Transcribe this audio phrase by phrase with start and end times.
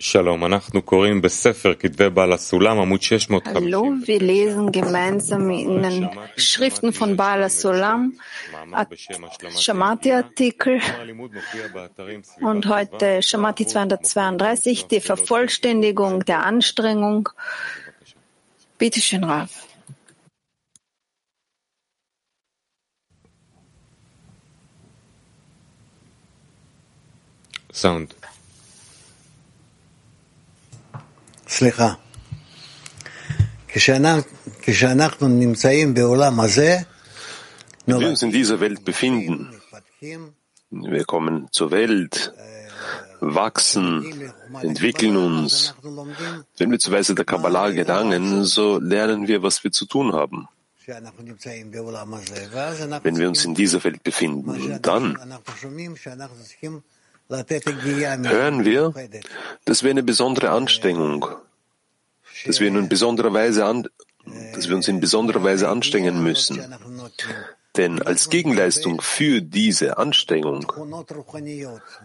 [0.00, 0.36] Hallo,
[4.04, 8.12] wir lesen gemeinsam in den Schriften von Bala Sulam,
[9.58, 10.80] Shamati-Artikel
[12.40, 17.30] und heute Shamati 232, die Vervollständigung der Anstrengung.
[18.78, 19.66] Bitte schön, Raf.
[27.72, 28.14] Sound.
[31.47, 31.93] סליחה.
[34.61, 36.77] כשאנחנו נמצאים בעולם הזה,
[37.87, 39.49] wenn wir uns in dieser Welt befinden,
[40.71, 42.31] wir kommen zur Welt,
[43.19, 45.73] wachsen, entwickeln uns.
[46.57, 50.47] Wenn wir zur Weise der Kabbalah gelangen, so lernen wir, was wir zu tun haben.
[53.03, 55.17] Wenn wir uns in dieser Welt befinden, dann
[57.28, 58.94] hören wir,
[59.64, 61.26] dass wir eine besondere Anstrengung,
[62.46, 63.88] dass wir, in besonderer Weise an,
[64.54, 66.74] dass wir uns in besonderer Weise anstrengen müssen.
[67.76, 70.72] Denn als Gegenleistung für diese Anstrengung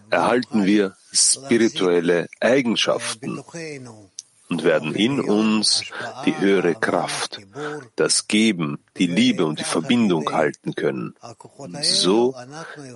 [0.09, 3.43] erhalten wir spirituelle Eigenschaften,
[4.53, 5.83] und werden in uns
[6.25, 7.39] die höhere Kraft,
[7.95, 11.15] das Geben, die Liebe und die Verbindung halten können.
[11.81, 12.35] So,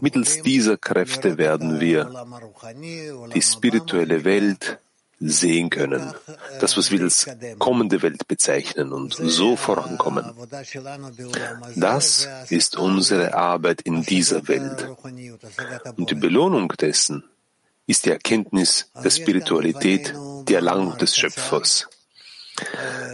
[0.02, 2.12] mittels dieser Kräfte werden wir
[3.34, 4.78] die spirituelle Welt
[5.20, 6.14] sehen können,
[6.62, 10.26] das, was wir als kommende Welt bezeichnen und so vorankommen.
[11.76, 14.88] Das ist unsere Arbeit in dieser Welt.
[15.96, 17.24] Und die Belohnung dessen
[17.88, 20.14] ist die Erkenntnis der Spiritualität,
[20.48, 21.88] die Erlangung des Schöpfers.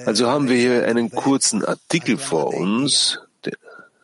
[0.05, 3.19] Also haben wir hier einen kurzen Artikel vor uns,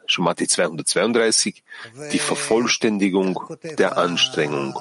[0.05, 1.63] Schumati 232,
[2.11, 3.39] die Vervollständigung
[3.77, 4.75] der Anstrengung.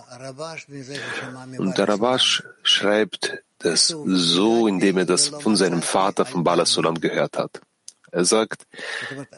[1.59, 7.37] Und der Rabash schreibt das so, indem er das von seinem Vater von Balasulam gehört
[7.37, 7.61] hat.
[8.11, 8.67] Er sagt,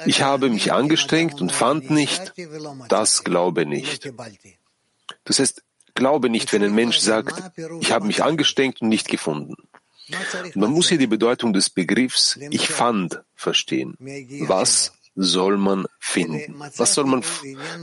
[0.06, 2.34] ich habe mich angestrengt und fand nicht,
[2.88, 4.12] das glaube nicht.
[5.24, 5.62] Das heißt,
[6.00, 7.34] glaube nicht, wenn ein Mensch sagt,
[7.80, 9.54] ich habe mich angestrengt und nicht gefunden.
[10.54, 13.96] Man muss hier die Bedeutung des Begriffs ich fand verstehen.
[14.48, 16.58] Was soll man finden?
[16.76, 17.22] Was soll man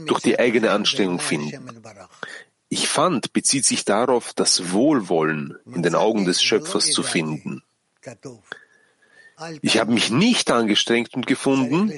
[0.06, 1.80] durch die eigene Anstrengung finden?
[2.68, 7.62] Ich fand bezieht sich darauf, das Wohlwollen in den Augen des Schöpfers zu finden.
[9.62, 11.92] Ich habe mich nicht angestrengt und gefunden,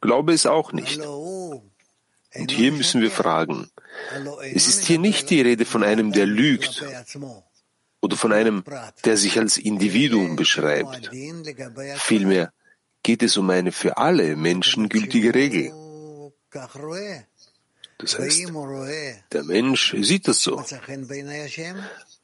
[0.00, 1.00] glaube es auch nicht.
[2.36, 3.70] Und hier müssen wir fragen,
[4.52, 6.84] es ist hier nicht die Rede von einem, der lügt
[8.00, 8.64] oder von einem,
[9.04, 11.10] der sich als Individuum beschreibt.
[11.96, 12.52] Vielmehr
[13.02, 15.72] geht es um eine für alle Menschen gültige Regel.
[17.98, 18.52] Das heißt,
[19.32, 20.62] der Mensch sieht das so.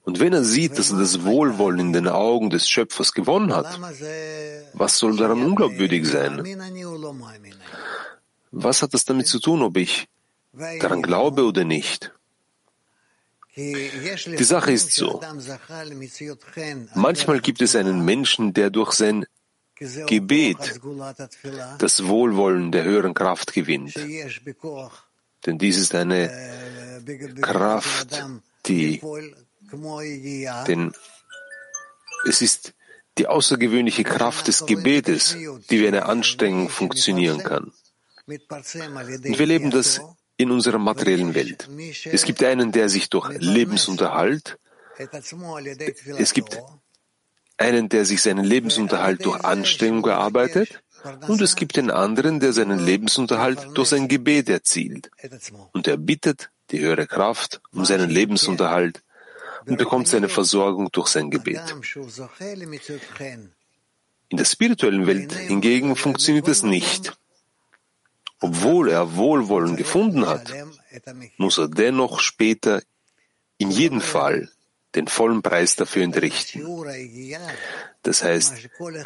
[0.03, 3.79] Und wenn er sieht, dass er das Wohlwollen in den Augen des Schöpfers gewonnen hat,
[4.73, 6.43] was soll daran unglaubwürdig sein?
[8.51, 10.09] Was hat das damit zu tun, ob ich
[10.53, 12.13] daran glaube oder nicht?
[13.57, 15.21] Die Sache ist so.
[16.95, 19.27] Manchmal gibt es einen Menschen, der durch sein
[20.07, 20.81] Gebet
[21.79, 23.95] das Wohlwollen der höheren Kraft gewinnt.
[25.47, 26.31] Denn dies ist eine
[27.41, 28.23] Kraft,
[28.67, 29.01] die,
[30.67, 30.93] denn
[32.27, 32.75] es ist
[33.19, 35.37] die außergewöhnliche Kraft des Gebetes,
[35.71, 37.73] die wie eine Anstrengung funktionieren kann.
[38.31, 40.01] Und wir leben das
[40.37, 41.69] in unserer materiellen Welt.
[42.05, 44.59] Es gibt einen, der sich durch Lebensunterhalt,
[46.19, 46.59] es gibt
[47.57, 50.83] einen, der sich seinen Lebensunterhalt durch Anstrengung erarbeitet,
[51.29, 55.11] und es gibt den anderen, der seinen Lebensunterhalt durch sein Gebet erzielt.
[55.73, 59.03] Und er bittet die höhere Kraft um seinen Lebensunterhalt
[59.67, 61.63] und bekommt seine Versorgung durch sein Gebet.
[64.29, 67.17] In der spirituellen Welt hingegen funktioniert es nicht.
[68.41, 70.53] Obwohl er Wohlwollen gefunden hat,
[71.37, 72.83] muss er dennoch später
[73.59, 74.51] in jedem Fall
[74.95, 76.67] den vollen Preis dafür entrichten.
[78.03, 78.55] Das heißt,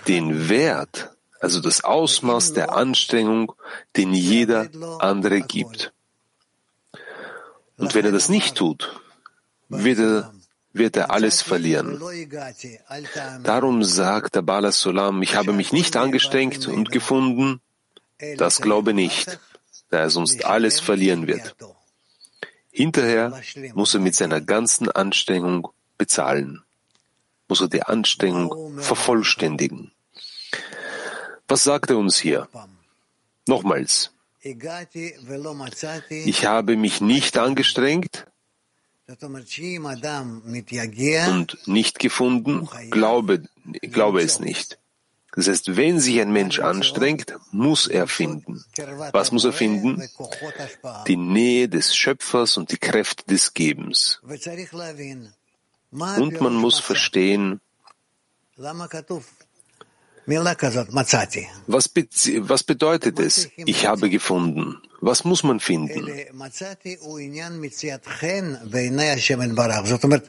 [0.08, 1.10] den Wert,
[1.40, 3.52] also das Ausmaß der Anstrengung,
[3.96, 4.68] den jeder
[5.00, 5.92] andere gibt.
[7.76, 9.00] Und wenn er das nicht tut,
[9.68, 10.32] wird er,
[10.72, 12.00] wird er alles verlieren.
[13.42, 17.60] Darum sagt der Bala Solam, ich habe mich nicht angestrengt und gefunden,
[18.36, 19.38] das glaube nicht,
[19.90, 21.54] da er sonst alles verlieren wird.
[22.70, 23.40] Hinterher
[23.74, 26.64] muss er mit seiner ganzen Anstrengung bezahlen,
[27.48, 29.92] muss er die Anstrengung vervollständigen.
[31.46, 32.48] Was sagt er uns hier?
[33.46, 34.10] Nochmals.
[36.08, 38.26] Ich habe mich nicht angestrengt
[41.28, 43.42] und nicht gefunden, glaube,
[43.82, 44.78] glaube es nicht.
[45.36, 48.64] Das heißt, wenn sich ein Mensch anstrengt, muss er finden.
[49.12, 50.02] Was muss er finden?
[51.08, 54.20] Die Nähe des Schöpfers und die Kräfte des Gebens.
[55.90, 57.60] Und man muss verstehen,
[61.66, 61.90] was,
[62.48, 64.80] was bedeutet es, ich habe gefunden?
[65.00, 66.08] Was muss man finden?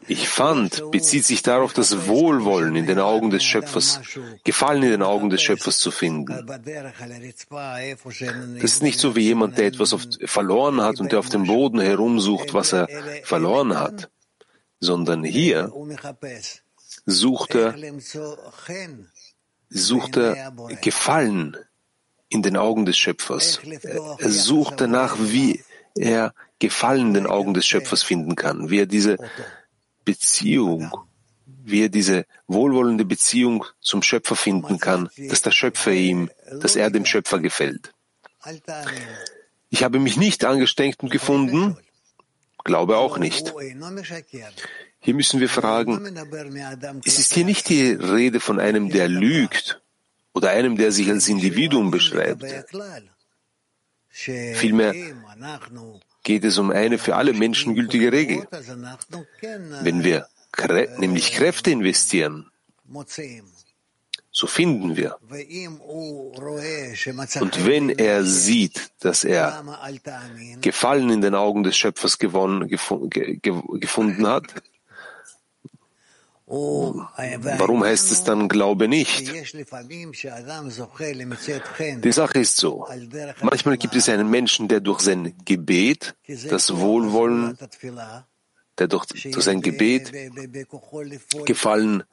[0.08, 4.02] Ich fand bezieht sich darauf, das Wohlwollen in den Augen des Schöpfers,
[4.44, 6.46] Gefallen in den Augen des Schöpfers zu finden.
[8.62, 9.96] Das ist nicht so wie jemand, der etwas
[10.26, 12.90] verloren hat und der auf dem Boden herumsucht, was er
[13.24, 14.10] verloren hat,
[14.82, 15.72] sondern hier
[17.06, 17.76] sucht er
[19.70, 20.52] suchte
[20.82, 21.58] Gefallen
[22.30, 23.60] in den Augen des Schöpfers.
[23.64, 25.64] Er sucht danach, wie
[25.96, 29.18] er Gefallen in den Augen des Schöpfers finden kann, wie er diese
[30.04, 30.92] Beziehung,
[31.46, 36.30] wie er diese wohlwollende Beziehung zum Schöpfer finden kann, dass der Schöpfer ihm,
[36.62, 37.92] dass er dem Schöpfer gefällt.
[39.70, 41.78] Ich habe mich nicht angestrengt und gefunden,
[42.66, 43.54] glaube auch nicht.
[45.00, 45.92] Hier müssen wir fragen,
[47.06, 49.82] es ist hier nicht die Rede von einem, der lügt
[50.34, 52.44] oder einem, der sich als Individuum beschreibt.
[54.10, 54.94] Vielmehr
[56.24, 58.48] geht es um eine für alle Menschen gültige Regel.
[59.82, 60.28] Wenn wir
[60.98, 62.50] nämlich Kräfte investieren,
[64.38, 65.18] so finden wir.
[67.40, 69.64] Und wenn er sieht, dass er
[70.60, 74.44] Gefallen in den Augen des Schöpfers gewonnen, gefunden hat,
[76.48, 79.34] Warum heißt es dann Glaube nicht?
[82.04, 82.88] Die Sache ist so.
[83.42, 87.58] Manchmal gibt es einen Menschen, der durch sein Gebet das Wohlwollen,
[88.78, 90.12] der durch, durch sein Gebet
[91.46, 92.04] Gefallen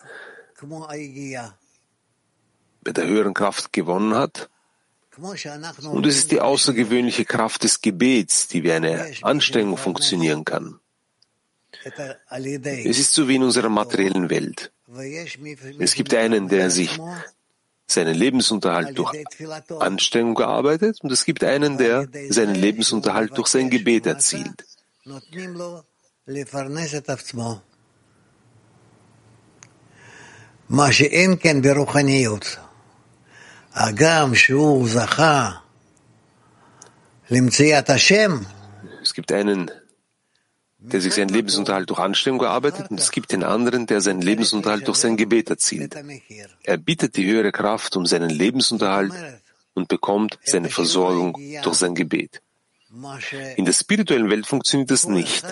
[2.82, 4.49] bei der höheren Kraft gewonnen hat.
[5.17, 10.81] Und es ist die außergewöhnliche Kraft des Gebets, die wie eine Anstrengung funktionieren kann.
[11.84, 14.73] Es ist so wie in unserer materiellen Welt.
[15.79, 16.99] Es gibt einen, der sich
[17.87, 19.12] seinen Lebensunterhalt durch
[19.81, 24.64] Anstrengung gearbeitet und es gibt einen, der seinen Lebensunterhalt durch sein Gebet erzielt.
[39.03, 39.71] Es gibt einen,
[40.79, 44.87] der sich seinen Lebensunterhalt durch Anstrengung gearbeitet und es gibt den anderen, der seinen Lebensunterhalt
[44.87, 45.97] durch sein Gebet erzielt.
[46.65, 49.13] Er bietet die höhere Kraft um seinen Lebensunterhalt
[49.75, 52.43] und bekommt seine Versorgung durch sein Gebet.
[53.57, 55.47] In der spirituellen Welt funktioniert das nicht.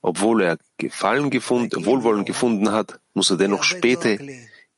[0.00, 4.18] Obwohl er Gefallen gefunden, Wohlwollen gefunden hat, muss er dennoch später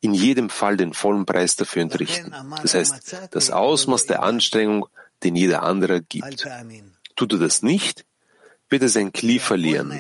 [0.05, 2.31] in jedem Fall den vollen Preis dafür entrichten.
[2.61, 4.87] Das heißt, das Ausmaß der Anstrengung,
[5.23, 6.47] den jeder andere gibt.
[7.17, 8.05] Tut er das nicht,
[8.69, 9.91] wird er sein Kli verlieren.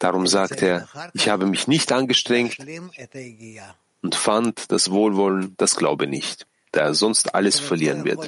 [0.00, 2.56] Darum sagt er, ich habe mich nicht angestrengt
[4.02, 8.24] und fand das Wohlwollen, das Glaube nicht, da er sonst alles verlieren wird.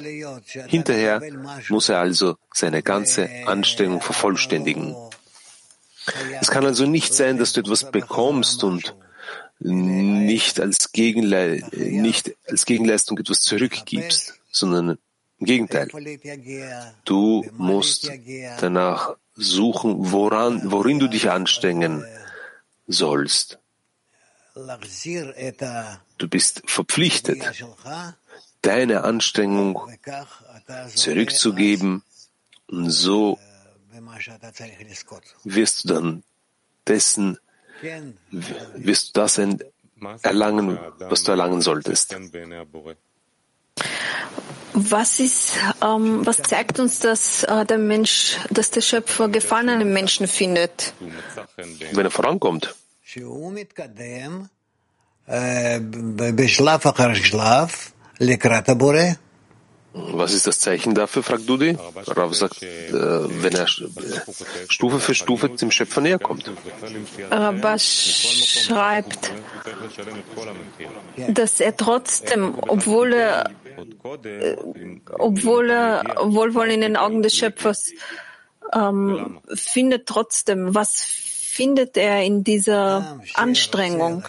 [0.67, 1.21] Hinterher
[1.67, 4.95] muss er also seine ganze Anstrengung vervollständigen.
[6.39, 8.95] Es kann also nicht sein, dass du etwas bekommst und
[9.63, 14.97] nicht als, Gegenle nicht als Gegenleistung etwas zurückgibst, sondern
[15.39, 15.87] im Gegenteil,
[17.05, 18.11] du musst
[18.59, 22.05] danach suchen, woran, worin du dich anstrengen
[22.87, 23.59] sollst.
[26.17, 27.39] Du bist verpflichtet,
[28.61, 29.81] deine Anstrengung
[30.93, 32.03] zurückzugeben.
[32.67, 33.39] Und so
[35.43, 36.23] wirst du dann
[36.87, 37.37] dessen,
[38.31, 39.39] wirst du das
[40.23, 42.15] erlangen, was du erlangen solltest.
[44.73, 49.79] Was ist, ähm, was zeigt uns, dass äh, der Mensch, dass der Schöpfer Gefallen an
[49.79, 50.93] den Menschen findet?
[51.91, 52.73] Wenn er vorankommt.
[59.93, 61.77] Was ist das Zeichen dafür, fragt Dudi?
[62.07, 66.49] Rav sagt, äh, wenn er Stufe für Stufe dem Schöpfer näher kommt.
[67.29, 69.31] Rabbas schreibt,
[71.27, 73.51] dass er trotzdem, obwohl er,
[74.23, 74.55] äh,
[75.11, 77.91] obwohl er Wohlwollen in den Augen des Schöpfers
[78.73, 84.23] ähm, findet, trotzdem, was findet er in dieser Anstrengung?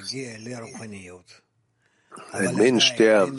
[2.33, 3.31] Ein Mensch, der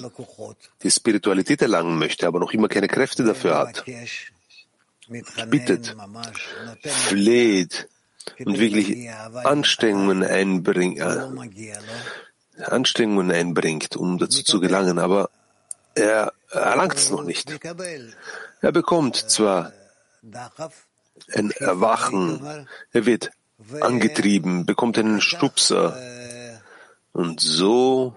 [0.83, 3.83] die Spiritualität erlangen möchte, aber noch immer keine Kräfte dafür hat.
[5.49, 5.95] bittet,
[6.83, 7.89] fleht
[8.45, 9.09] und wirklich
[9.43, 15.29] Anstrengungen einbringt, äh, Anstrengungen einbringt, um dazu zu gelangen, aber
[15.95, 17.51] er erlangt es noch nicht.
[18.61, 19.73] Er bekommt zwar
[21.33, 23.31] ein Erwachen, er wird
[23.81, 25.97] angetrieben, bekommt einen Stupser
[27.13, 28.15] und so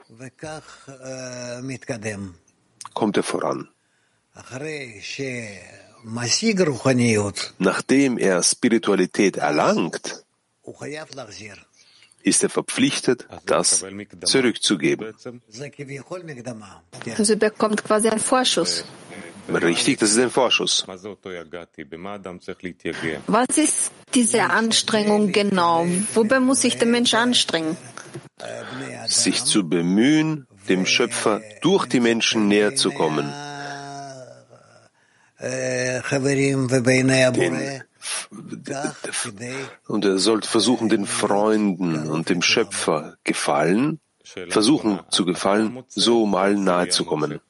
[2.94, 3.68] kommt er voran.
[7.58, 10.24] Nachdem er Spiritualität erlangt,
[12.22, 13.84] ist er verpflichtet, das
[14.24, 15.14] zurückzugeben.
[17.16, 18.84] Also er bekommt quasi einen Vorschuss.
[19.48, 20.84] Richtig, das ist ein Vorschuss.
[23.28, 25.86] Was ist diese Anstrengung genau?
[26.14, 27.76] Wobei muss sich der Mensch anstrengen?
[29.06, 33.32] Sich zu bemühen, dem Schöpfer durch die Menschen näher zu kommen.
[37.32, 37.82] Den,
[39.88, 44.00] und er sollte versuchen, den Freunden und dem Schöpfer gefallen,
[44.49, 47.40] versuchen zu gefallen, so um allen nahe zu kommen.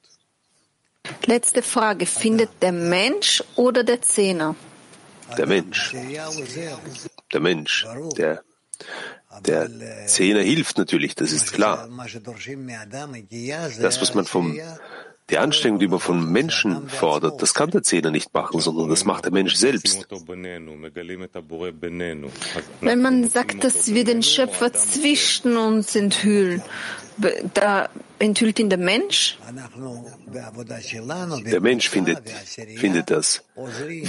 [1.24, 2.06] Letzte Frage.
[2.06, 4.56] Findet der Mensch oder der Zehner?
[5.38, 5.94] Der Mensch.
[7.32, 7.86] Der Mensch.
[8.16, 8.42] Der,
[9.44, 9.68] der
[10.06, 11.88] Zehner hilft natürlich, das ist klar.
[13.80, 14.58] Das, was man vom
[15.28, 19.04] die Anstrengung, die man von Menschen fordert, das kann der Zehner nicht machen, sondern das
[19.04, 20.06] macht der Mensch selbst.
[22.80, 26.62] Wenn man sagt, dass wir den Schöpfer zwischen uns enthüllen,
[27.54, 27.88] da
[28.20, 29.38] enthüllt ihn der Mensch?
[31.44, 32.30] Der Mensch findet,
[32.76, 33.42] findet das.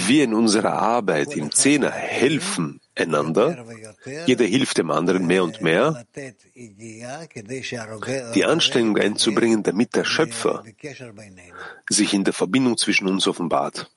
[0.06, 3.64] Wir in unserer Arbeit im Zehner helfen einander.
[4.26, 6.04] Jeder hilft dem anderen mehr und mehr,
[8.34, 10.64] die Anstrengung einzubringen, damit der Schöpfer
[11.88, 13.90] sich in der Verbindung zwischen uns offenbart.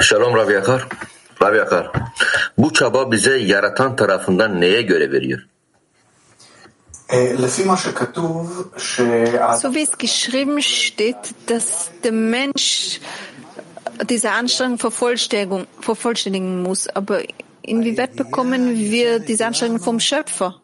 [0.00, 0.88] Shalom Rav Yakar.
[1.40, 1.92] Rav Yakar.
[2.58, 5.40] Bu çaba bize yaratan tarafından neye göre veriyor?
[7.08, 7.18] So
[9.74, 13.00] wie es geschrieben steht, dass der Mensch
[14.10, 16.88] diese Anstrengung vervollständigen muss.
[16.88, 17.22] Aber
[17.62, 20.60] inwieweit bekommen wir diese Anstrengung vom Schöpfer?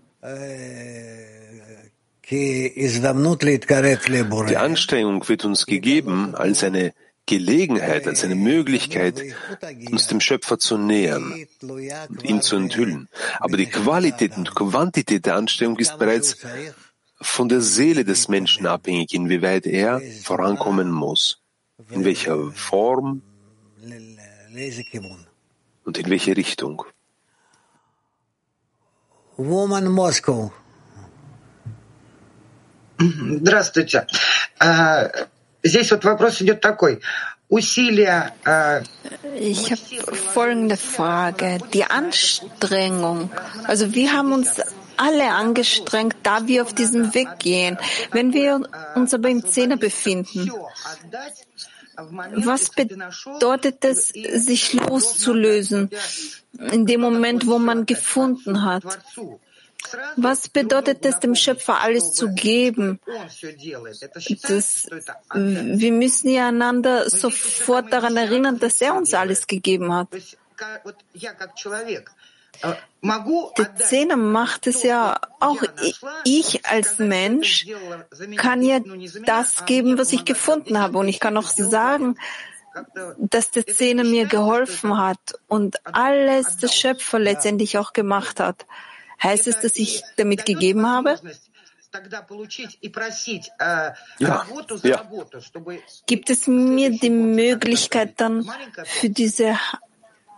[4.48, 6.92] Die Anstrengung wird uns gegeben als eine
[7.27, 9.21] Gelegenheit, als eine Möglichkeit,
[9.91, 13.09] uns dem Schöpfer zu nähern und ihn zu enthüllen.
[13.39, 16.37] Aber die Qualität und Quantität der Anstrengung ist bereits
[17.19, 21.41] von der Seele des Menschen abhängig, inwieweit er vorankommen muss,
[21.91, 23.21] in welcher Form
[25.83, 26.83] und in welche Richtung.
[29.35, 30.51] Woman Moscow.
[32.99, 34.07] Здравствуйте.
[35.63, 37.01] Здесь вот вопрос идет такой.
[37.49, 38.33] Усилия.
[39.39, 39.81] Ich habe
[40.33, 41.59] folgende Frage.
[41.73, 43.31] Die Anstrengung.
[43.65, 44.61] Also wir haben uns
[44.97, 47.77] alle angestrengt, da wir auf diesem Weg gehen.
[48.11, 48.61] Wenn wir
[48.95, 50.51] uns aber im Zehner befinden,
[51.95, 55.89] was bedeutet es, sich loszulösen
[56.71, 58.83] in dem Moment, wo man gefunden hat?
[60.16, 63.00] Was bedeutet es, dem Schöpfer alles zu geben?
[64.48, 64.88] Das,
[65.34, 70.08] wir müssen ja einander sofort daran erinnern, dass er uns alles gegeben hat.
[73.58, 75.62] Der Zehner macht es ja auch.
[76.24, 77.66] Ich als Mensch
[78.36, 78.80] kann ja
[79.24, 80.98] das geben, was ich gefunden habe.
[80.98, 82.16] Und ich kann auch sagen,
[83.18, 88.66] dass der Zehner mir geholfen hat und alles der Schöpfer letztendlich auch gemacht hat.
[89.22, 91.18] Heißt es, dass ich damit gegeben habe?
[94.18, 94.46] Ja,
[94.82, 95.08] ja.
[96.06, 98.50] Gibt es mir die Möglichkeit dann
[98.84, 99.58] für diese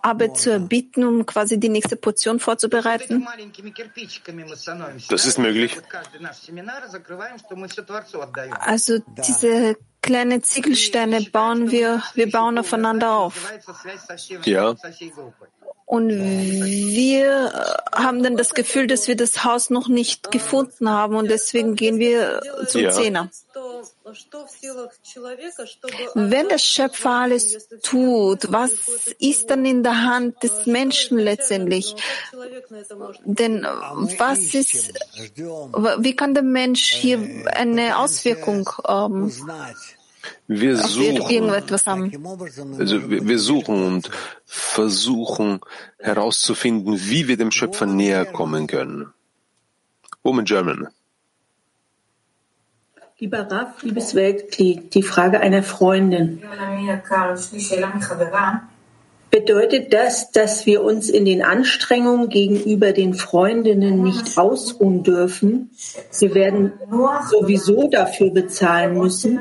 [0.03, 3.27] Arbeit zu erbitten, um quasi die nächste Portion vorzubereiten?
[5.09, 5.79] Das ist möglich.
[8.61, 13.51] Also diese kleinen Ziegelsteine bauen wir, wir bauen aufeinander auf.
[14.45, 14.75] Ja.
[15.95, 17.53] Und wir
[17.93, 22.01] haben dann das Gefühl, dass wir das Haus noch nicht gefunden haben und deswegen gehen
[22.01, 22.91] wir zum ja.
[22.91, 23.31] Zehner.
[26.15, 28.73] Wenn der Schöpfer alles tut, was
[29.21, 31.95] ist dann in der Hand des Menschen letztendlich?
[33.25, 34.95] Denn was ist,
[35.37, 37.21] wie kann der Mensch hier
[37.55, 39.33] eine Auswirkung ähm,
[40.47, 44.11] wir suchen, also wir, suchen und
[44.45, 45.61] versuchen
[45.99, 49.13] herauszufinden, wie wir dem Schöpfer näher kommen können.
[50.23, 50.89] Woman German.
[53.19, 56.43] Lieber Raff, liebes Weltglied, die Frage einer Freundin.
[59.31, 65.71] Bedeutet das, dass wir uns in den Anstrengungen gegenüber den Freundinnen nicht ausruhen dürfen?
[66.19, 66.73] Wir werden
[67.31, 69.41] sowieso dafür bezahlen müssen.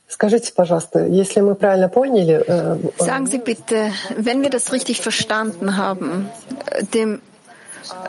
[2.97, 6.29] Sagen Sie bitte, wenn wir das richtig verstanden haben,
[6.93, 7.21] dem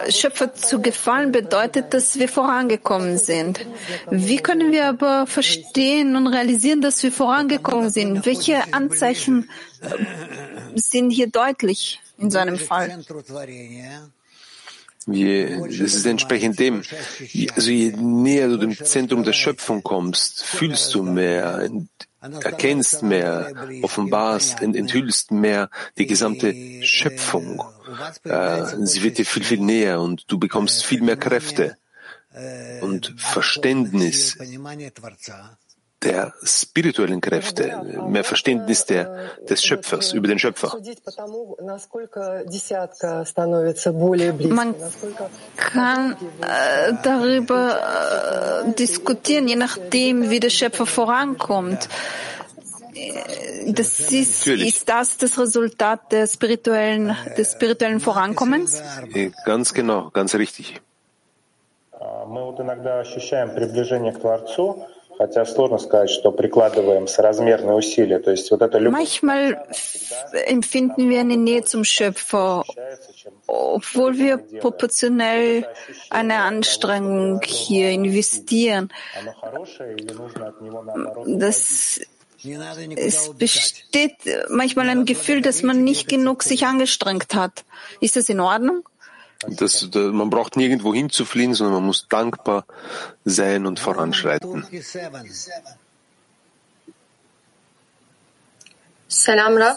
[0.09, 3.66] Schöpfer zu gefallen bedeutet, dass wir vorangekommen sind.
[4.11, 8.26] Wie können wir aber verstehen und realisieren, dass wir vorangekommen sind?
[8.26, 9.49] Welche Anzeichen
[9.80, 12.99] äh, sind hier deutlich in so einem Fall?
[15.06, 16.82] Je, das ist entsprechend dem,
[17.54, 21.68] also je näher du dem Zentrum der Schöpfung kommst, fühlst du mehr,
[22.21, 27.62] erkennst mehr, offenbarst, enthüllst mehr die gesamte Schöpfung.
[28.25, 31.76] Äh, sie wird dir viel, viel näher und du bekommst viel mehr Kräfte
[32.80, 34.38] und Verständnis
[36.03, 40.77] der spirituellen Kräfte, mehr Verständnis der, des Schöpfers, über den Schöpfer.
[44.50, 44.75] Man
[45.55, 51.89] kann äh, darüber äh, diskutieren, je nachdem, wie der Schöpfer vorankommt.
[52.93, 58.83] Äh, das ist, ist das das Resultat der spirituellen, des spirituellen Vorankommens?
[59.13, 60.79] Äh, ganz genau, ganz richtig.
[62.27, 64.86] Мы вот иногда ощущаем приближение к Творцу,
[68.90, 69.62] Manchmal
[70.46, 72.64] empfinden wir eine Nähe zum Schöpfer,
[73.46, 75.66] obwohl wir proportionell
[76.11, 78.92] eine Anstrengung hier investieren.
[81.26, 82.00] Das
[82.96, 84.16] es besteht
[84.48, 87.64] manchmal ein Gefühl, dass man nicht genug sich angestrengt hat.
[88.00, 88.82] Ist das in Ordnung?
[89.48, 92.64] Das, da, man braucht nirgendwo hinzufliehen, sondern man muss dankbar
[93.24, 94.64] sein und voranschreiten.
[99.09, 99.76] Selam Rab.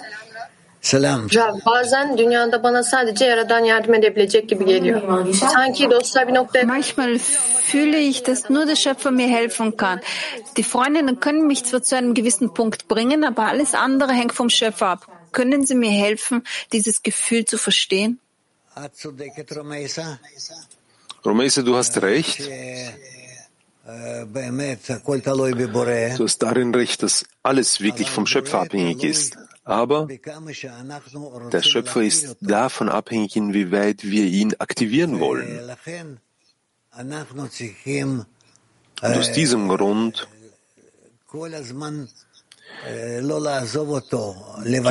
[0.82, 1.28] Selam.
[1.34, 5.34] Rab bazen dünyada bana sadece Yaradan yardım edebilecek gibi geliyor.
[5.34, 6.66] Sanki dostlar bir noktaya...
[6.66, 10.00] Manchmal fühle ich, dass nur der Schöpfer mir helfen kann.
[10.58, 14.50] Die Freundinnen können mich zwar zu einem gewissen Punkt bringen, aber alles andere hängt vom
[14.50, 15.08] Schöpfer ab.
[15.32, 18.20] Können Sie mir helfen, dieses Gefühl zu verstehen?
[21.24, 22.40] Romeisa, du hast recht.
[26.18, 29.38] Du hast darin recht, dass alles wirklich vom Schöpfer abhängig ist.
[29.64, 30.08] Aber
[31.52, 35.70] der Schöpfer ist davon abhängig, inwieweit wir ihn aktivieren wollen.
[39.02, 40.28] Und aus diesem Grund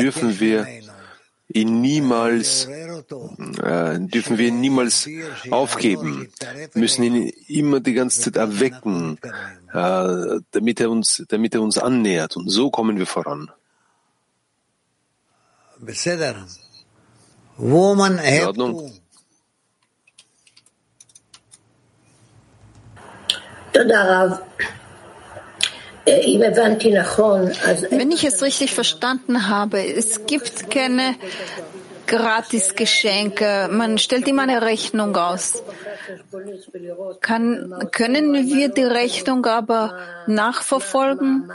[0.00, 0.83] dürfen wir
[1.48, 5.08] ihn niemals, äh, dürfen wir ihn niemals
[5.50, 6.28] aufgeben,
[6.74, 9.18] müssen ihn immer die ganze Zeit erwecken,
[9.72, 12.36] äh, damit er uns, damit er uns annähert.
[12.36, 13.50] Und so kommen wir voran.
[18.40, 18.92] In Ordnung.
[26.06, 31.14] Wenn ich es richtig verstanden habe, es gibt keine
[32.06, 33.68] Gratisgeschenke.
[33.70, 35.62] Man stellt immer eine Rechnung aus.
[37.20, 41.50] Kann, können wir die Rechnung aber nachverfolgen?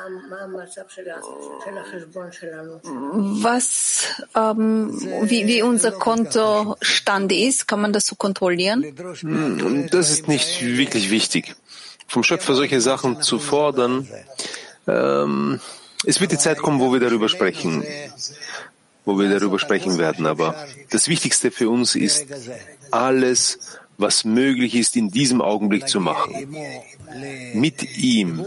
[3.41, 7.67] Was, ähm, wie, wie unser Kontostand ist?
[7.67, 8.83] Kann man das so kontrollieren?
[9.19, 11.55] Hm, das ist nicht wirklich wichtig
[12.09, 14.07] vom Schöpfer solche Sachen zu fordern,
[14.87, 15.61] ähm,
[16.05, 17.85] es wird die Zeit kommen, wo wir darüber sprechen,
[19.05, 20.25] wo wir darüber sprechen werden.
[20.25, 20.55] Aber
[20.89, 22.25] das Wichtigste für uns ist,
[22.91, 26.55] alles, was möglich ist, in diesem Augenblick zu machen.
[27.53, 28.45] Mit ihm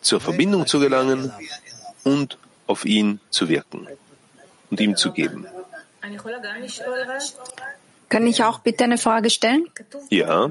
[0.00, 1.32] zur Verbindung zu gelangen
[2.04, 3.86] und auf ihn zu wirken
[4.70, 5.46] und ihm zu geben.
[8.12, 9.64] Kann ich auch bitte eine Frage stellen?
[10.10, 10.50] Ja.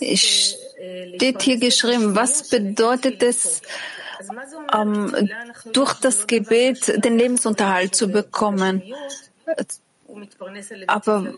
[0.00, 0.56] Es
[1.14, 3.60] steht hier geschrieben, was bedeutet es,
[4.74, 5.28] ähm,
[5.74, 8.82] durch das Gebet den Lebensunterhalt zu bekommen?
[10.86, 11.34] Aber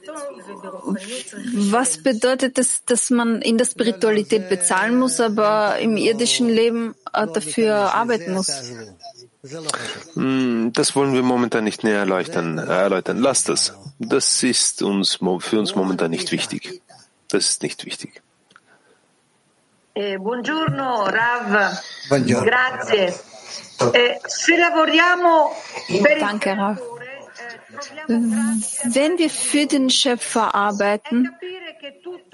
[1.55, 7.27] was bedeutet das, dass man in der Spiritualität bezahlen muss, aber im irdischen Leben äh,
[7.27, 8.63] dafür arbeiten muss?
[10.15, 12.59] Hm, das wollen wir momentan nicht näher erläutern.
[12.59, 13.19] erläutern.
[13.19, 13.75] Lass das.
[13.99, 16.83] Das ist uns, für uns momentan nicht wichtig.
[17.29, 18.23] Das ist nicht wichtig.
[19.95, 21.83] Eh, buongiorno, Rav.
[22.09, 22.51] Buongiorno.
[22.51, 23.15] Grazie.
[23.95, 25.53] Eh, se lavoriamo
[26.03, 26.81] per Danke, Rav.
[28.07, 31.31] Wenn wir für den Schöpfer arbeiten,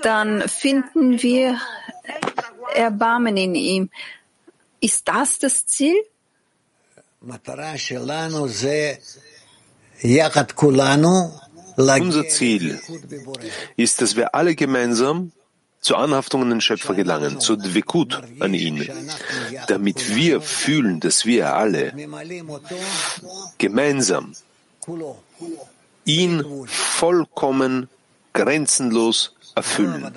[0.03, 1.61] dann finden wir
[2.75, 3.91] Erbarmen in ihm.
[4.81, 5.97] Ist das das Ziel?
[11.77, 12.81] Unser Ziel
[13.77, 15.33] ist, dass wir alle gemeinsam
[15.81, 18.89] zur Anhaftung an den Schöpfer gelangen, zur Dvekut an ihn,
[19.69, 21.93] damit wir fühlen, dass wir alle
[23.59, 24.35] gemeinsam
[26.05, 27.89] ihn vollkommen
[28.33, 30.13] grenzenlos erfüllen.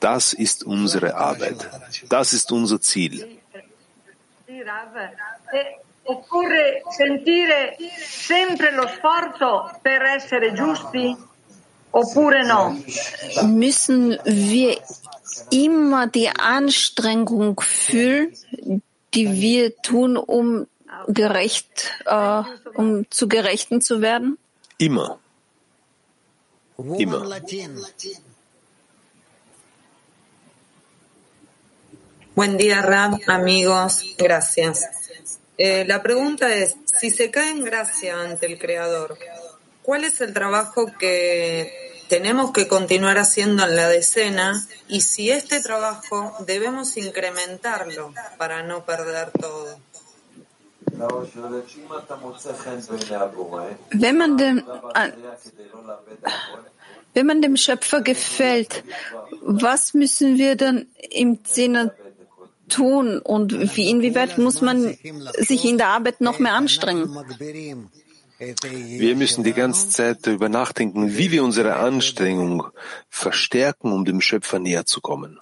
[0.00, 1.68] Das ist unsere Arbeit.
[2.08, 3.38] Das ist unser Ziel.
[6.04, 11.16] Occorre sentire sempre lo sforzo per essere giusti
[11.90, 12.76] oppure no?
[13.44, 14.80] Müssen wir
[15.50, 18.32] immer die Anstrengung fühlen,
[19.14, 20.66] die wir tun, um
[21.08, 22.42] gerecht, äh,
[22.74, 24.38] um zu Gerechten zu werden?
[24.78, 25.18] Immer.
[26.98, 27.40] Immer.
[32.34, 34.02] Buen día, Ram, amigos.
[34.16, 35.01] Gracias.
[35.58, 39.18] Eh, la pregunta es, si se cae en gracia ante el Creador,
[39.82, 45.60] ¿cuál es el trabajo que tenemos que continuar haciendo en la decena y si este
[45.60, 49.78] trabajo debemos incrementarlo para no perder todo?
[53.92, 54.62] Wenn man dem,
[57.14, 58.84] wenn man dem Schöpfer gefällt,
[59.40, 61.94] was müssen wir dann im Zehner
[62.72, 64.96] tun und wie, inwieweit muss man
[65.50, 67.08] sich in der Arbeit noch mehr anstrengen?
[68.38, 72.66] Wir müssen die ganze Zeit darüber nachdenken, wie wir unsere Anstrengung
[73.08, 75.38] verstärken, um dem Schöpfer näher zu kommen.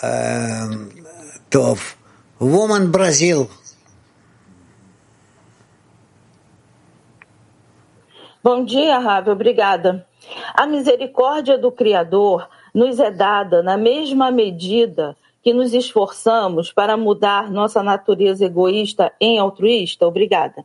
[0.00, 0.90] Ähm,
[2.38, 3.48] Woman Brasil.
[8.42, 9.30] Bom dia, Ravi.
[9.30, 10.06] Obrigada.
[10.54, 17.50] A misericórdia do Criador nos é dada na mesma medida que nos esforçamos para mudar
[17.50, 20.06] nossa natureza egoísta em altruísta?
[20.06, 20.64] Obrigada.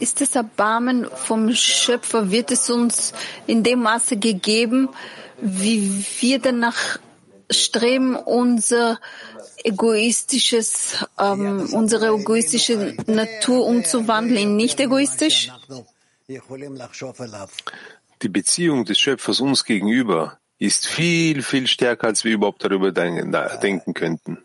[0.00, 3.14] Ist das Erbarmen vom Schöpfer, wird es uns
[3.46, 4.88] in dem Maße gegeben,
[5.40, 6.98] wie wir danach
[7.50, 8.98] streben, unser
[9.64, 15.50] egoistisches, ähm, unsere egoistische Natur umzuwandeln in nicht egoistisch?
[18.22, 23.94] Die Beziehung des Schöpfers uns gegenüber ist viel, viel stärker, als wir überhaupt darüber denken
[23.94, 24.38] könnten.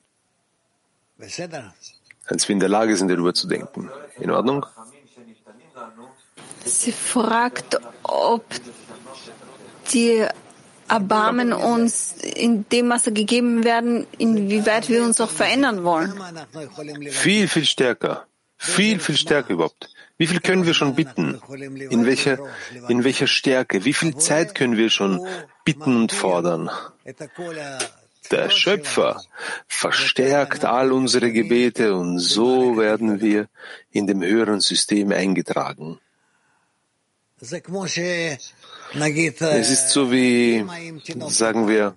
[2.25, 3.89] Als wir in der Lage sind, darüber zu denken.
[4.19, 4.65] In Ordnung?
[6.65, 8.45] Sie fragt, ob
[9.93, 10.25] die
[10.93, 16.13] Erbarmen uns in dem Maße gegeben werden, inwieweit wir uns auch verändern wollen.
[17.09, 18.27] Viel, viel stärker.
[18.57, 19.89] Viel, viel stärker überhaupt.
[20.19, 21.41] Wie viel können wir schon bitten?
[21.89, 22.37] In welcher,
[22.87, 23.85] in welcher Stärke?
[23.85, 25.25] Wie viel Zeit können wir schon
[25.65, 26.69] bitten und fordern?
[28.29, 29.21] Der Schöpfer
[29.67, 33.47] verstärkt all unsere Gebete und so werden wir
[33.91, 35.99] in dem höheren System eingetragen.
[38.92, 40.64] Es ist so wie,
[41.28, 41.94] sagen wir,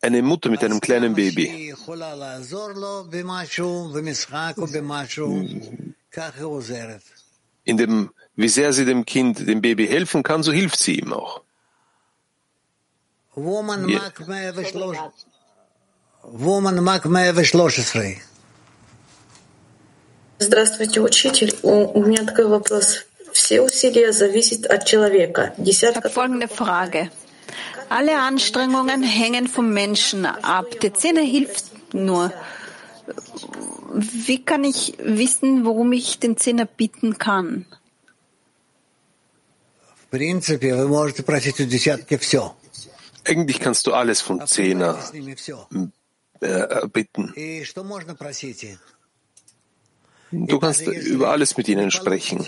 [0.00, 1.74] eine Mutter mit einem kleinen Baby.
[7.64, 11.12] In dem, wie sehr sie dem Kind, dem Baby helfen kann, so hilft sie ihm
[11.12, 11.42] auch.
[13.36, 14.12] Ja.
[20.40, 21.52] Здравствуйте, учитель.
[21.62, 23.04] У меня такой вопрос.
[26.09, 27.09] Folgende Frage.
[27.89, 30.79] Alle Anstrengungen hängen vom Menschen ab.
[30.81, 32.31] Der Zähne hilft nur.
[33.93, 37.65] Wie kann ich wissen, worum ich den Zehner bitten kann?
[43.25, 44.99] Eigentlich kannst du alles vom Zehner
[46.41, 47.33] э, э, bitten.
[50.31, 52.45] Du kannst über alles mit ihnen sprechen.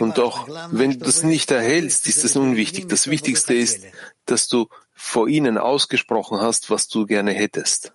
[0.00, 2.88] Und auch wenn du das nicht erhältst, ist das unwichtig.
[2.88, 3.82] Das Wichtigste ist,
[4.26, 7.92] dass du vor ihnen ausgesprochen hast, was du gerne hättest.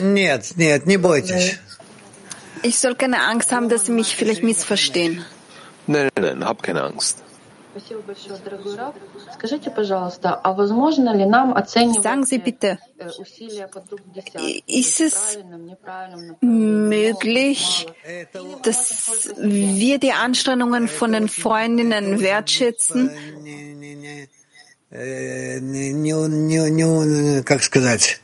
[0.00, 1.58] Нет, нет, не бойтесь.
[2.62, 5.24] Ich soll keine Angst haben, dass Sie mich vielleicht missverstehen.
[5.86, 7.24] Nein, nein, hab keine Angst.
[7.77, 8.95] Спасибо большое, дорогой Раф.
[9.33, 12.05] Скажите, пожалуйста, а возможно ли нам оценивать
[12.63, 12.77] э,
[13.19, 14.63] усилия подруг десятки?
[14.67, 15.37] Ist es
[16.41, 17.87] möglich,
[18.63, 23.11] dass wir die Anstrengungen von den Freundinnen wertschätzen?
[27.43, 28.21] Как сказать,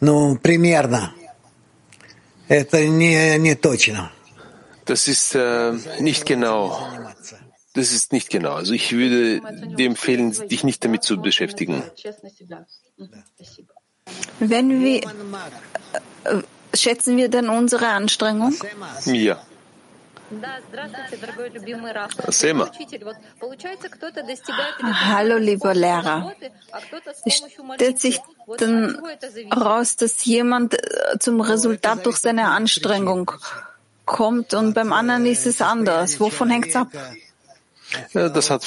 [0.00, 1.12] ну, примерно.
[2.48, 4.10] Это не, точно.
[4.84, 6.76] Das ist äh, nicht genau.
[7.80, 8.52] Das ist nicht genau.
[8.52, 9.40] Also ich würde
[9.74, 11.82] dir empfehlen, dich nicht damit zu beschäftigen.
[14.38, 15.00] Wenn wir,
[16.24, 16.42] äh,
[16.74, 18.54] schätzen wir denn unsere Anstrengung?
[19.06, 19.40] Ja.
[22.28, 22.70] Sema.
[24.82, 26.34] Hallo, lieber Lehrer.
[27.76, 28.20] Stellt sich
[28.58, 29.02] dann
[29.56, 33.32] raus, dass jemand äh, zum Resultat durch seine Anstrengung
[34.04, 36.20] kommt und beim anderen ist es anders.
[36.20, 36.88] Wovon hängt es ab?
[38.13, 38.63] Ja, das hat,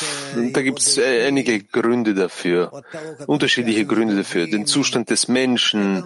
[0.52, 2.82] da gibt es einige Gründe dafür,
[3.26, 4.46] unterschiedliche Gründe dafür.
[4.46, 6.04] Den Zustand des Menschen,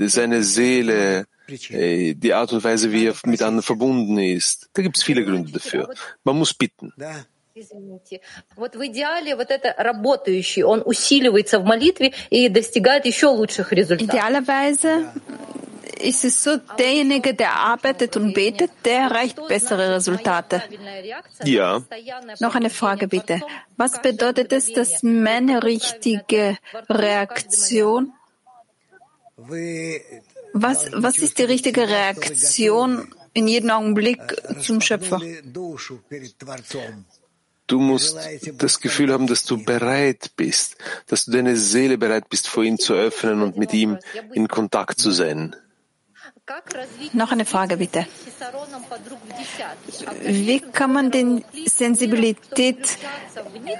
[0.00, 1.26] seine Seele,
[1.70, 4.68] äh, die Art und Weise, wie er mit anderen verbunden ist.
[4.74, 5.88] Da gibt es viele Gründe dafür.
[6.24, 6.92] Man muss bitten.
[7.54, 8.20] Извините.
[8.54, 14.14] Вот в идеале вот это работающий, он усиливается в молитве и достигает еще лучших результатов.
[14.14, 15.08] Idealerweise
[16.03, 20.61] ist es so, derjenige, der arbeitet und betet, der erreicht bessere Resultate.
[21.43, 21.81] Ja.
[22.39, 23.41] Noch eine Frage bitte.
[23.77, 26.57] Was bedeutet es, dass meine richtige
[26.89, 28.13] Reaktion
[30.53, 34.21] was, was ist die richtige Reaktion in jedem Augenblick
[34.61, 35.19] zum Schöpfer?
[37.65, 38.19] Du musst
[38.57, 40.75] das Gefühl haben, dass du bereit bist,
[41.07, 43.97] dass du deine Seele bereit bist, vor ihm zu öffnen und mit ihm
[44.33, 45.55] in Kontakt zu sein.
[47.13, 48.05] Noch eine Frage bitte.
[50.23, 52.97] Wie kann man denn Sensibilität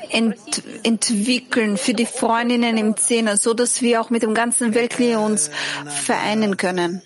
[0.09, 5.17] ent entwickeln für die Freundinnen im Zehner, so dass wir auch mit dem ganzen Weltkrieg
[5.17, 5.49] uns
[5.85, 7.01] vereinen können?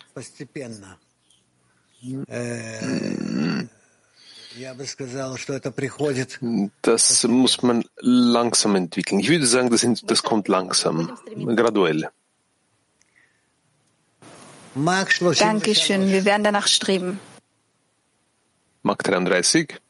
[6.81, 9.19] Das muss man langsam entwickeln.
[9.19, 11.17] Ich würde sagen, das, das kommt langsam,
[11.55, 12.09] graduell.
[14.76, 16.10] Dankeschön.
[16.10, 17.20] Wir werden danach streben.
[18.82, 19.80] Mark 33.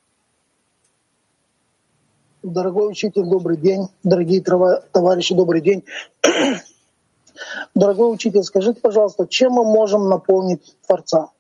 [2.43, 3.89] Дорогой учитель, добрый день.
[4.03, 5.85] Дорогие товарищи, добрый день.
[7.75, 11.31] Дорогой учитель, скажите, пожалуйста, чем мы можем наполнить Творца?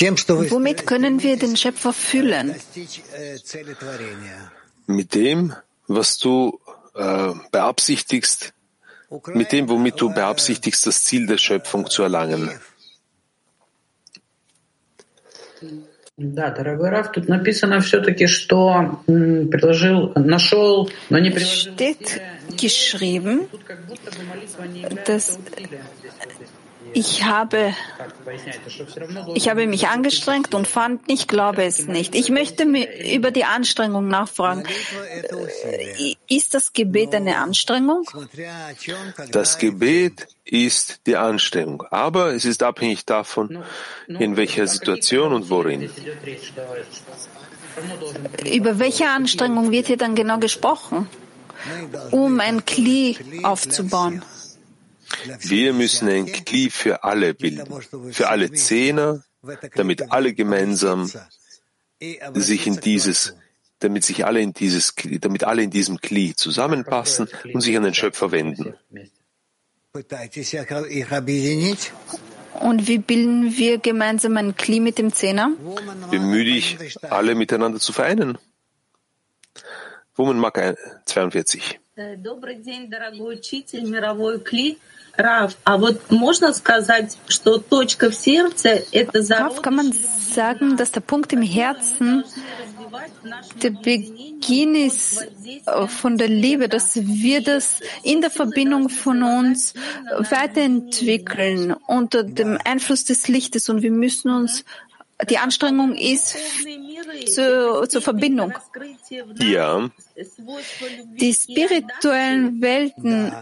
[0.00, 2.54] Womit können wir den Schöpfer füllen?
[4.86, 5.54] Mit dem,
[5.88, 6.60] was du
[6.94, 8.52] äh, beabsichtigst,
[9.33, 12.49] mit dem, womit du beabsichtigst, das Ziel der Schöpfung zu erlangen.
[21.39, 22.21] Steht
[22.59, 23.39] geschrieben,
[25.05, 25.39] dass
[26.93, 27.73] ich habe,
[29.35, 32.15] ich habe mich angestrengt und fand, ich glaube es nicht.
[32.15, 34.63] Ich möchte mir über die Anstrengung nachfragen.
[36.27, 38.09] Ist das Gebet eine Anstrengung?
[39.31, 43.63] Das Gebet ist die Anstrengung, aber es ist abhängig davon,
[44.07, 45.89] in welcher Situation und worin.
[48.51, 51.07] Über welche Anstrengung wird hier dann genau gesprochen?
[52.11, 54.23] Um ein Kli aufzubauen.
[55.40, 57.66] Wir müssen ein Kli für alle bilden,
[58.12, 59.22] für alle Zehner,
[59.74, 61.10] damit alle gemeinsam
[62.34, 63.34] sich in dieses,
[63.80, 67.94] damit sich alle in dieses, damit alle in diesem Kli zusammenpassen und sich an den
[67.94, 68.74] Schöpfer wenden.
[72.60, 75.52] Und wie bilden wir gemeinsam ein Kli mit dem Zehner?
[76.10, 78.38] Bemühe dich, alle miteinander zu vereinen.
[80.16, 81.78] Woman Mark 42.
[82.18, 84.78] Добрый день, дорогой учитель, мировой кли.
[85.16, 90.92] Раф, а вот можно сказать, что точка в сердце – это Raf, kann man sagen, dass
[90.92, 92.22] der Punkt im Herzen
[93.62, 95.26] der Beginn ist
[95.88, 99.74] von der Liebe, dass wir das in der Verbindung von uns
[100.18, 104.64] weiterentwickeln unter dem Einfluss des Lichtes und wir müssen uns,
[105.28, 106.36] die Anstrengung ist
[107.34, 108.54] zur, zur Verbindung.
[109.40, 109.90] Ja.
[111.20, 113.32] Die spirituellen Welten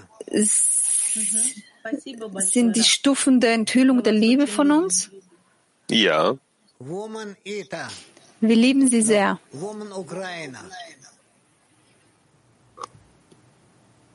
[2.38, 5.10] sind die Stufen der Enthüllung der Liebe von uns?
[5.88, 6.36] Ja.
[8.40, 9.38] Wir lieben sie sehr.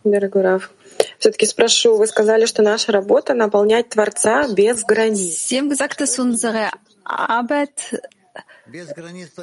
[0.04, 0.72] Дорогой Раф,
[1.20, 5.48] все-таки спрошу, вы сказали, что наша работа наполнять Творца без границ.
[5.48, 6.72] Sie haben gesagt, dass unsere
[7.04, 8.02] Arbeit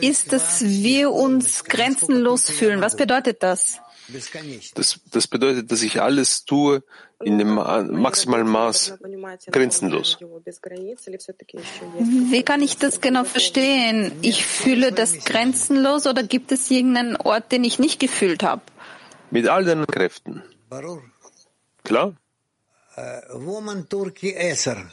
[0.01, 2.81] ist, dass wir uns grenzenlos fühlen.
[2.81, 3.81] Was bedeutet das?
[4.76, 6.84] Das, das bedeutet, dass ich alles tue
[7.24, 9.00] in dem maximalen Maß
[9.52, 10.18] grenzenlos.
[10.20, 14.12] Wie kann ich das genau verstehen?
[14.22, 18.62] Ich fühle das grenzenlos oder gibt es irgendeinen Ort, den ich nicht gefühlt habe?
[19.32, 20.44] Mit all deinen Kräften.
[21.84, 22.13] Klar?
[23.32, 24.89] Woman Turkey 10.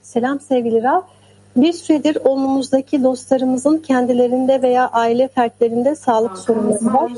[0.00, 1.17] Selam sevgili Raf.
[1.62, 7.12] Bir süredir olmumuzdaki dostlarımızın kendilerinde veya aile fertlerinde sağlık sorunları var.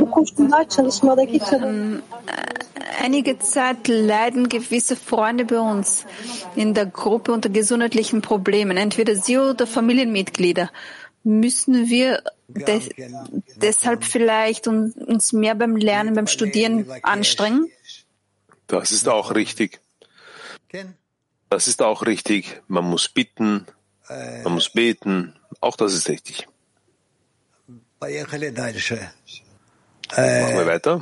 [0.00, 2.00] Bu koşullar çalışmadaki çalışmalar
[3.02, 6.04] Einige Zeit leiden gewisse Freunde bei uns
[6.56, 10.68] in der Gruppe unter gesundheitlichen Problemen, entweder sie oder Familienmitglieder.
[11.24, 12.80] Müssen wir de
[13.56, 17.70] deshalb vielleicht uns mehr beim Lernen, beim Studieren anstrengen?
[18.66, 19.80] Das ist auch richtig.
[21.48, 22.62] Das ist auch richtig.
[22.68, 23.66] Man muss bitten,
[24.43, 25.33] man muss beten.
[25.61, 26.47] Auch das ist richtig.
[27.99, 28.13] Machen
[30.59, 30.99] wir weiter.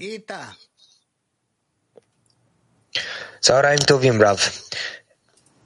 [3.41, 4.39] צהריים טובים רב.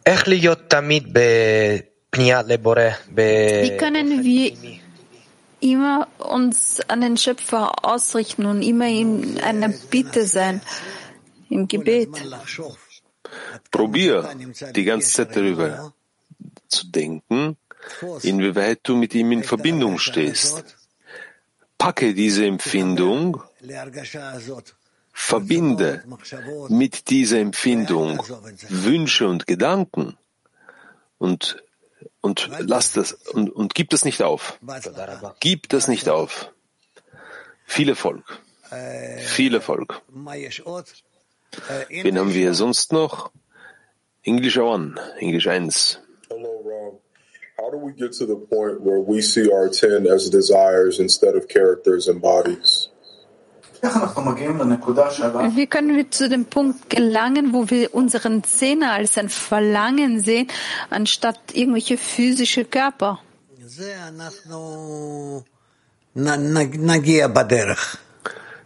[0.06, 2.90] איך להיות תמיד בפנייה לבורא?
[3.16, 4.52] Wie können wir
[5.62, 10.62] immer uns an den Schöpfer ausrichten und immer in einer Bitte sein,
[11.50, 12.10] im Gebet?
[13.72, 14.16] Probier
[14.74, 15.94] die ganze Zeit darüber
[16.73, 17.57] zu denken,
[18.23, 20.65] inwieweit du mit ihm in Verbindung stehst.
[21.79, 23.43] Packe diese Empfindung,
[25.13, 26.05] verbinde
[26.69, 28.23] mit dieser Empfindung
[28.69, 30.17] Wünsche und Gedanken
[31.19, 31.63] und,
[32.21, 34.59] und lass das und, und gib das nicht auf.
[35.41, 36.53] Gib das nicht auf.
[37.65, 38.41] Viel Erfolg.
[39.19, 40.03] Viel Erfolg.
[41.89, 43.31] Wen haben wir sonst noch?
[44.25, 46.02] English One, English 1.
[46.33, 46.95] Hello, Rob.
[47.59, 51.35] How do we get to the point where we see our 10 as desires instead
[51.37, 52.89] of characters and bodies?
[53.83, 60.47] Wie können wir zu dem Punkt gelangen, wo wir unseren Zehner als ein Verlangen sehen,
[60.89, 63.19] anstatt irgendwelche physische Körper?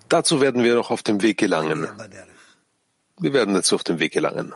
[0.09, 1.89] Dazu werden wir noch auf dem Weg gelangen.
[3.19, 4.55] Wir werden dazu auf dem Weg gelangen.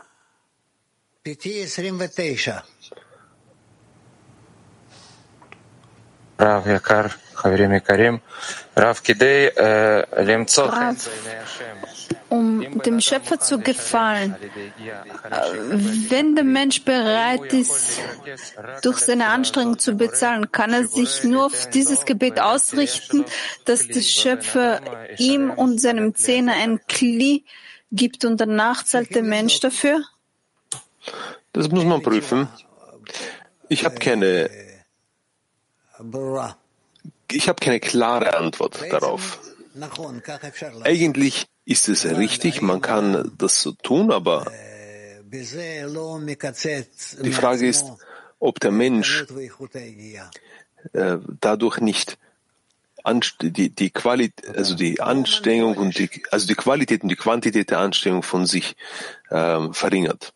[6.39, 8.21] Rav Yakar, Haverim Yakarim,
[8.75, 10.73] Rav Kidei, äh, Lemzot,
[12.29, 14.35] um dem Schöpfer zu gefallen.
[14.35, 17.99] Äh, wenn der Mensch bereit ist,
[18.81, 23.25] durch seine Anstrengung zu bezahlen, kann er sich nur auf dieses Gebet ausrichten,
[23.65, 24.81] dass der Schöpfer
[25.19, 27.45] ihm und seinem Zehner ein Kli
[27.91, 30.03] gibt und danach zahlt der Mensch dafür?
[31.53, 32.47] Das muss man prüfen.
[33.69, 34.49] Ich habe keine,
[37.31, 39.39] ich habe keine klare Antwort darauf.
[40.83, 44.51] Eigentlich ist es richtig, man kann das so tun, aber
[47.23, 47.85] die Frage ist,
[48.39, 49.25] ob der Mensch
[50.93, 52.17] äh, dadurch nicht
[53.41, 57.79] die, die Qualität, also die Anstrengung und die, also die Qualität und die Quantität der
[57.79, 58.75] Anstrengung von sich
[59.29, 60.33] äh, verringert.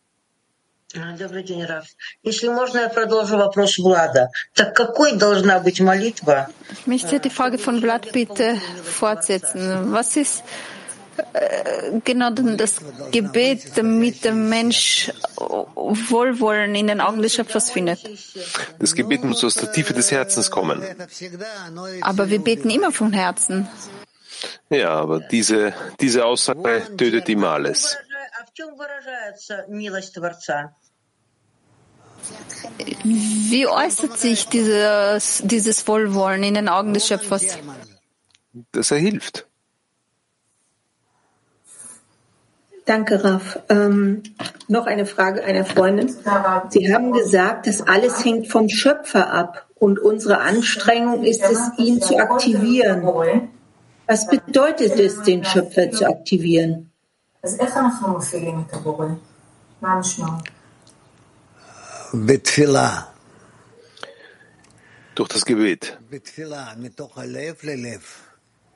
[0.95, 1.87] Добрый день, Раф.
[2.25, 4.29] Если можно, я продолжу вопрос Влада.
[4.55, 6.49] Так какой должна быть молитва?
[6.73, 9.93] Ich möchte die Frage von Vlad bitte fortsetzen.
[9.93, 10.43] Was ist
[11.33, 12.81] äh, genau das
[13.13, 18.01] Gebet, damit der Mensch Wohlwollen in den Augen des Schöpfers findet?
[18.81, 20.83] Das Gebet muss aus der Tiefe des Herzens kommen.
[22.01, 23.69] Aber wir beten immer vom Herzen.
[24.71, 27.97] Ja, aber diese, diese Aussage tötet immer alles.
[33.04, 37.58] Wie äußert sich dieses, dieses Wohlwollen in den Augen des Schöpfers?
[38.72, 39.48] Dass er hilft.
[42.86, 43.60] Danke, Raf.
[43.70, 44.22] Ähm,
[44.68, 46.16] noch eine Frage einer Freundin.
[46.70, 52.02] Sie haben gesagt, dass alles hängt vom Schöpfer ab und unsere Anstrengung ist es, ihn
[52.02, 53.50] zu aktivieren.
[54.08, 56.92] Was bedeutet es, den Schöpfer zu aktivieren?
[65.16, 65.98] Durch das Gebet.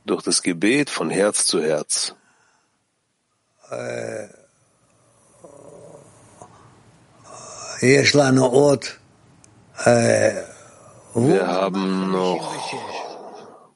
[0.05, 2.15] Durch das Gebet von Herz zu Herz.
[11.13, 12.53] Wir haben noch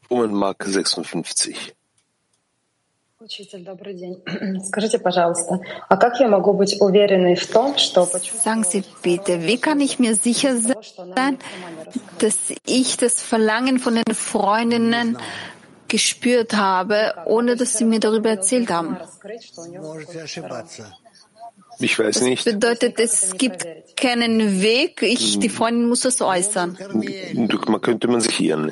[0.09, 1.73] Woman Mark 56.
[8.43, 11.37] Sagen Sie bitte, wie kann ich mir sicher sein,
[12.19, 15.17] dass ich das Verlangen von den Freundinnen
[15.87, 18.97] gespürt habe, ohne dass sie mir darüber erzählt haben?
[21.79, 22.45] Ich weiß Das nicht.
[22.45, 23.65] bedeutet, es gibt
[23.95, 25.01] keinen Weg.
[25.01, 26.77] Ich, die Freundin muss das äußern.
[27.33, 28.71] Du- Man könnte man sich irren.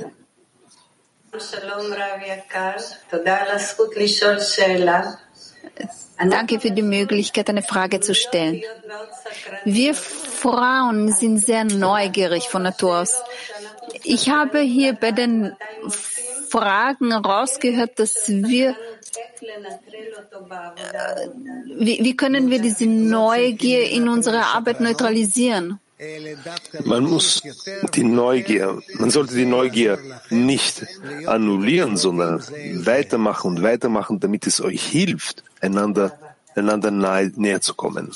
[6.30, 8.62] Danke für die Möglichkeit, eine Frage zu stellen.
[9.64, 13.24] Wir Frauen sind sehr neugierig von Natur aus.
[14.04, 15.56] Ich habe hier bei den
[16.50, 18.76] Fragen rausgehört, dass wir, äh,
[21.78, 25.80] wie, wie können wir diese Neugier in unserer Arbeit neutralisieren?
[26.84, 27.44] Man muss
[27.94, 30.00] die Neugier, man sollte die Neugier
[30.32, 30.88] nicht
[31.28, 32.40] annullieren, sondern
[32.86, 36.18] weitermachen und weitermachen, damit es euch hilft, einander,
[36.56, 38.12] einander nahe, näher zu kommen.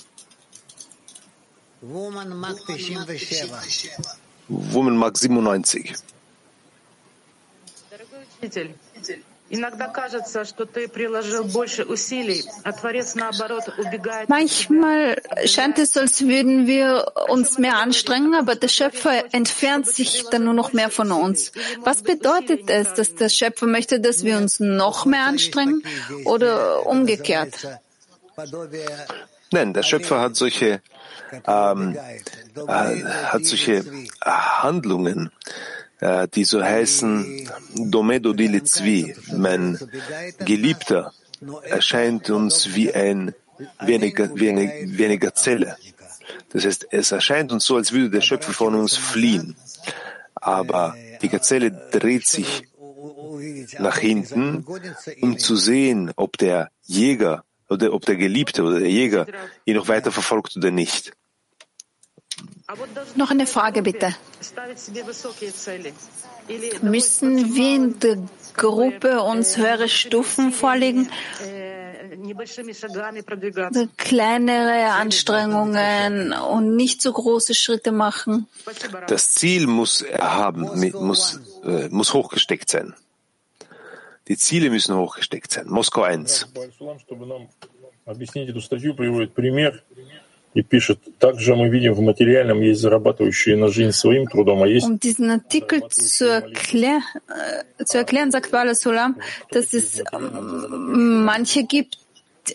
[4.47, 5.93] Woman Mark 97.
[14.27, 20.45] Manchmal scheint es, als würden wir uns mehr anstrengen, aber der Schöpfer entfernt sich dann
[20.45, 21.51] nur noch mehr von uns.
[21.81, 25.83] Was bedeutet es, dass der Schöpfer möchte, dass wir uns noch mehr anstrengen
[26.23, 27.67] oder umgekehrt?
[29.51, 30.81] Nein, der Schöpfer hat solche,
[31.45, 31.95] ähm,
[32.67, 33.83] äh, hat solche äh,
[34.25, 35.31] Handlungen,
[36.01, 39.15] die so heißen Domedo di Litzvi.
[39.35, 39.79] Mein
[40.39, 41.13] Geliebter
[41.63, 43.33] erscheint uns wie ein
[43.79, 45.77] wie eine, wie eine, wie eine Gazelle.
[46.49, 49.55] Das heißt, es erscheint uns so, als würde der Schöpfer von uns fliehen.
[50.35, 52.67] Aber die Gazelle dreht sich
[53.79, 54.65] nach hinten,
[55.21, 59.25] um zu sehen, ob der Jäger oder ob der Geliebte oder der Jäger
[59.65, 61.13] ihn noch weiter verfolgt oder nicht.
[63.15, 64.15] Noch eine Frage bitte.
[66.81, 68.17] Müssen wir in der
[68.55, 71.09] Gruppe uns höhere Stufen vorlegen?
[73.97, 78.47] Kleinere Anstrengungen und nicht so große Schritte machen.
[79.07, 82.95] Das Ziel muss erhaben, muss, äh, muss hochgesteckt sein.
[84.27, 85.67] Die Ziele müssen hochgesteckt sein.
[85.67, 86.47] Moskau 1
[90.54, 94.86] и пишет, также мы видим в материальном есть зарабатывающие на жизнь своим трудом, а есть
[94.86, 99.16] Um diesen Artikel zu, erklär, äh, zu erklären, sagt Bala Sulam,
[99.52, 101.98] dass es ähm, manche gibt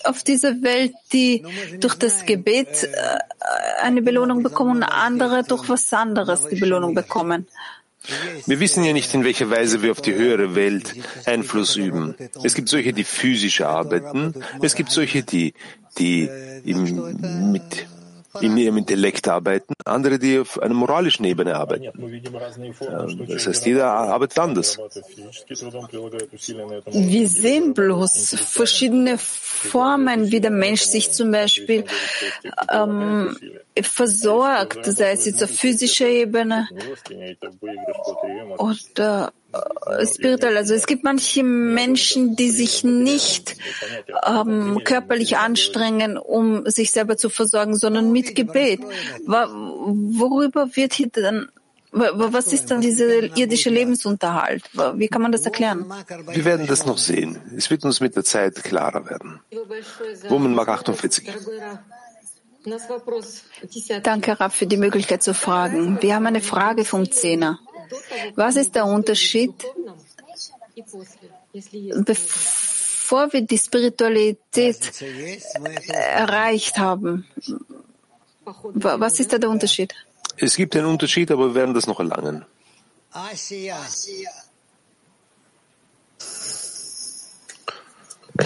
[0.04, 1.46] auf dieser Welt, die
[1.80, 2.98] durch das Gebet äh,
[3.82, 7.48] eine Belohnung bekommen und andere durch was anderes die Belohnung bekommen.
[8.46, 10.94] Wir wissen ja nicht, in welcher Weise wir auf die höhere Welt
[11.26, 12.14] Einfluss üben.
[12.44, 14.36] Es gibt solche, die physisch arbeiten.
[14.62, 15.56] Es gibt solche, die,
[15.99, 16.29] die
[16.65, 17.87] im, mit,
[18.41, 21.85] in ihrem Intellekt arbeiten, andere, die auf einer moralischen Ebene arbeiten.
[21.85, 24.79] Äh, das heißt, jeder arbeitet anders.
[26.87, 31.85] Wir sehen bloß verschiedene Formen, wie der Mensch sich zum Beispiel
[32.71, 33.37] ähm,
[33.83, 36.69] versorgt, sei es jetzt auf physischer Ebene
[38.59, 39.33] oder
[40.05, 40.57] spirituell.
[40.57, 43.57] Also es gibt manche Menschen, die sich nicht
[44.27, 48.81] ähm, körperlich anstrengen, um sich selber zu versorgen, sondern mit Gebet.
[49.27, 51.49] Worüber wird hier dann,
[51.93, 54.63] wa- wa- was ist dann dieser irdische Lebensunterhalt?
[54.95, 55.87] Wie kann man das erklären?
[56.31, 57.39] Wir werden das noch sehen.
[57.57, 59.41] Es wird uns mit der Zeit klarer werden.
[60.29, 61.29] Woman Mark 48.
[64.03, 65.99] Danke, Rab, für die Möglichkeit zu fragen.
[66.03, 67.59] Wir haben eine Frage vom Zehner.
[68.36, 69.54] Was ist der Unterschied,
[72.06, 74.80] bevor wir die Spiritualität
[76.24, 77.26] erreicht haben?
[78.84, 79.94] Wa- Was ist da der Unterschied?
[80.38, 82.46] Es gibt einen Unterschied, aber wir werden das noch erlangen.
[83.14, 83.80] Asiya.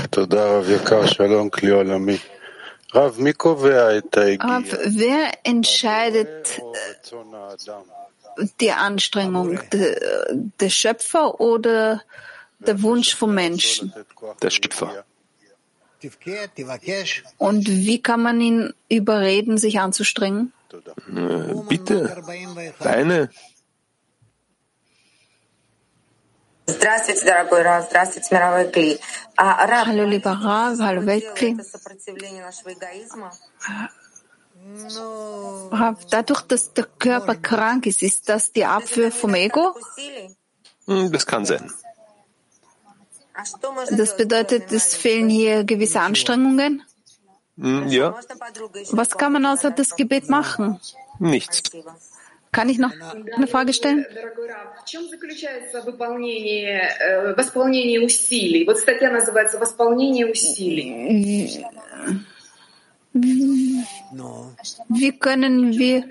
[0.10, 2.18] תודה רב יקר, שלום כלי עולמי.
[2.96, 4.58] רב, מי קובע את ההגיע?
[4.58, 4.64] Rab,
[4.98, 7.10] wer entscheidet äh,
[8.61, 9.99] die Anstrengung des
[10.61, 12.03] de Schöpfer oder
[12.59, 13.93] der Wunsch vom Menschen?
[14.43, 15.05] Der Schöpfer.
[17.39, 20.53] Und wie kann man ihn überreden, sich anzustrengen?
[20.73, 22.23] Äh, bitte,
[22.81, 23.31] deine.
[29.87, 31.57] Hallo, lieber Rav, hallo Weltkli
[36.11, 39.75] dadurch, dass der Körper krank ist, ist das die Abwehr vom Ego?
[40.87, 41.71] Hm, Das kann sein.
[43.91, 46.83] Das bedeutet, es fehlen hier gewisse Anstrengungen?
[47.59, 48.15] Hm, ja.
[48.91, 50.81] Was kann man außer das Gebet machen?
[51.19, 51.63] Nichts.
[52.53, 52.93] Kann ich noch
[53.37, 54.07] eine Frage stellen?
[63.15, 66.05] Wie können wir,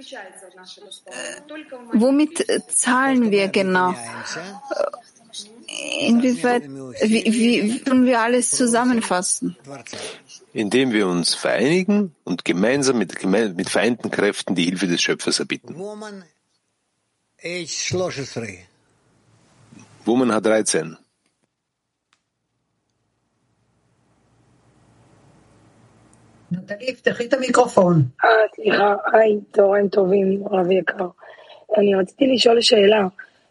[1.92, 3.94] womit zahlen wir genau?
[6.00, 9.58] Inwieweit, wie, wie können wir alles zusammenfassen?
[10.54, 15.76] Indem wir uns vereinigen und gemeinsam mit, mit vereinten Kräften die Hilfe des Schöpfers erbitten.
[20.06, 20.98] Woman hat 13.
[26.87, 28.03] תפתחי את המיקרופון.
[28.25, 31.09] אה, סליחה, היי, צהריים טובים, רב יקר.
[31.79, 33.07] אני רציתי לשאול שאלה.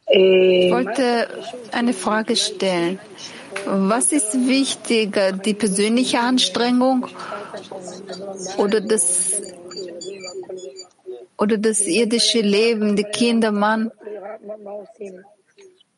[0.09, 1.27] Ich wollte
[1.73, 2.97] eine Frage stellen.
[3.65, 7.07] Was ist wichtiger, die persönliche Anstrengung
[8.57, 9.41] oder das,
[11.37, 13.91] oder das irdische Leben, die Kinder, Mann?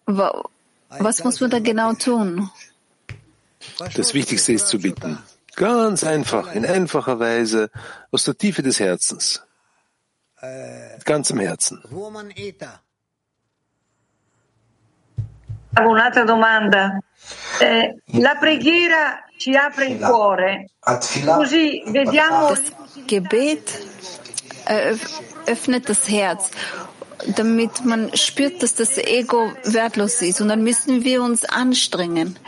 [0.07, 2.49] Was muss man da genau tun?
[3.95, 5.20] Das Wichtigste ist zu bitten.
[5.57, 7.70] Ganz einfach, in einfacher Weise,
[8.11, 9.42] aus der Tiefe des Herzens.
[10.42, 11.82] Mit ganzem Herzen.
[15.76, 17.00] Un'altra domanda.
[17.61, 20.66] Eh, la preghiera ci apre il cuore,
[21.24, 22.50] così vediamo.
[22.50, 22.62] Das
[23.07, 23.80] Gebet
[25.46, 26.50] öffnet das Herz,
[27.34, 30.40] damit man spürt, dass das Ego wertlos ist.
[30.40, 32.38] Und dann müssen wir uns anstrengen.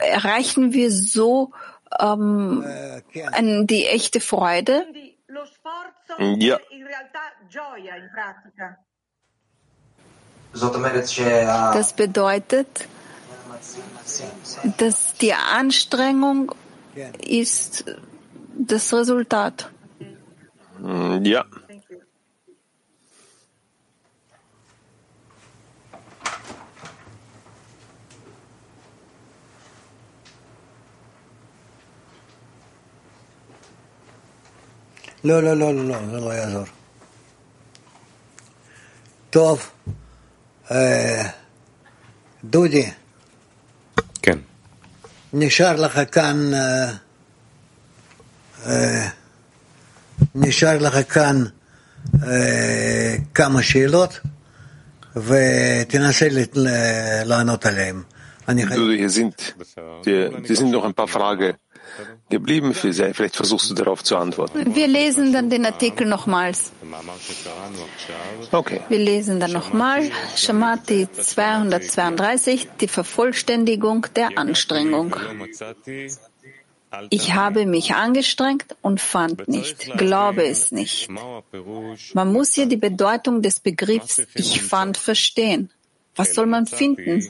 [0.00, 1.52] Erreichen wir so
[1.98, 2.64] ähm,
[3.66, 4.86] die echte Freude?
[6.18, 6.58] Ja.
[11.72, 12.88] Das bedeutet,
[14.78, 16.54] dass die Anstrengung
[17.20, 17.84] ist
[18.56, 19.70] das Resultat.
[21.22, 21.44] Ja.
[35.23, 36.65] לא, לא, לא, לא, זה לא יעזור.
[39.29, 39.69] טוב,
[42.43, 42.91] דודי.
[44.21, 44.37] כן.
[45.33, 46.51] נשאר לך כאן,
[50.35, 51.43] נשאר לך כאן
[53.33, 54.19] כמה שאלות
[55.15, 56.27] ותנסה
[57.25, 58.03] לענות עליהן.
[58.49, 59.35] Dudi, hier sind,
[60.05, 61.53] hier, hier sind noch ein paar Fragen
[62.30, 62.92] geblieben für.
[62.92, 64.74] Vielleicht versuchst du darauf zu antworten.
[64.74, 66.72] Wir lesen dann den Artikel nochmals.
[68.50, 68.80] Okay.
[68.88, 75.16] Wir lesen dann nochmal Shamati 232, die Vervollständigung der Anstrengung.
[77.10, 81.08] Ich habe mich angestrengt und fand nicht, glaube es nicht.
[82.14, 85.70] Man muss hier die Bedeutung des Begriffs Ich fand verstehen.
[86.16, 87.28] Was soll man finden?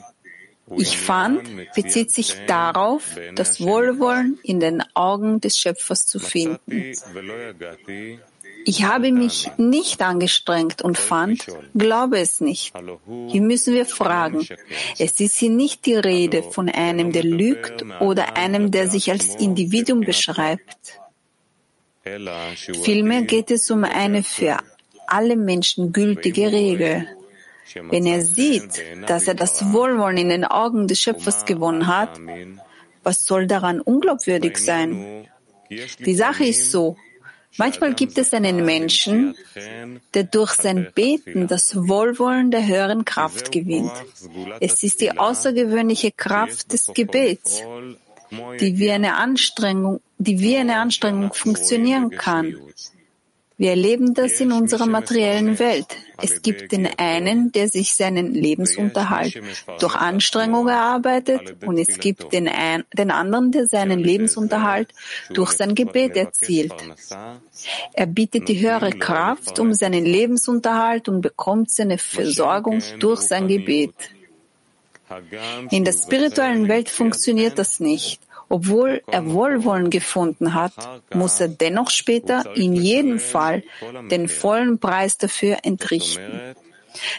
[0.77, 1.41] Ich fand
[1.75, 3.03] bezieht sich darauf,
[3.35, 6.93] das Wohlwollen in den Augen des Schöpfers zu finden.
[8.67, 11.45] Ich habe mich nicht angestrengt und fand,
[11.75, 12.73] glaube es nicht.
[13.27, 14.47] Hier müssen wir fragen.
[14.97, 19.35] Es ist hier nicht die Rede von einem, der lügt oder einem, der sich als
[19.35, 20.99] Individuum beschreibt.
[22.83, 24.57] Vielmehr geht es um eine für
[25.05, 27.07] alle Menschen gültige Regel.
[27.75, 32.19] Wenn er sieht, dass er das Wohlwollen in den Augen des Schöpfers gewonnen hat,
[33.03, 35.27] was soll daran unglaubwürdig sein?
[35.69, 36.95] Die Sache ist so,
[37.57, 39.35] manchmal gibt es einen Menschen,
[40.13, 43.91] der durch sein Beten das Wohlwollen der höheren Kraft gewinnt.
[44.59, 47.61] Es ist die außergewöhnliche Kraft des Gebets,
[48.59, 52.55] die wie eine Anstrengung, die wie eine Anstrengung funktionieren kann.
[53.57, 55.87] Wir erleben das in unserer materiellen Welt.
[56.21, 59.41] Es gibt den einen, der sich seinen Lebensunterhalt
[59.79, 64.93] durch Anstrengung erarbeitet und es gibt den, ein, den anderen, der seinen Lebensunterhalt
[65.29, 66.73] durch sein Gebet erzielt.
[67.93, 73.93] Er bietet die höhere Kraft um seinen Lebensunterhalt und bekommt seine Versorgung durch sein Gebet.
[75.69, 78.19] In der spirituellen Welt funktioniert das nicht.
[78.49, 80.73] Obwohl er Wohlwollen gefunden hat,
[81.13, 83.63] muss er dennoch später in jedem Fall
[84.11, 86.55] den vollen Preis dafür entrichten.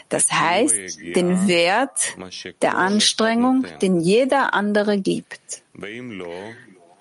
[0.09, 2.15] Das heißt, den Wert
[2.61, 5.63] der Anstrengung, den jeder andere gibt.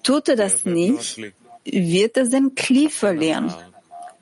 [0.03, 1.20] Tut er das nicht,
[1.64, 3.53] wird er sein Kli verlieren.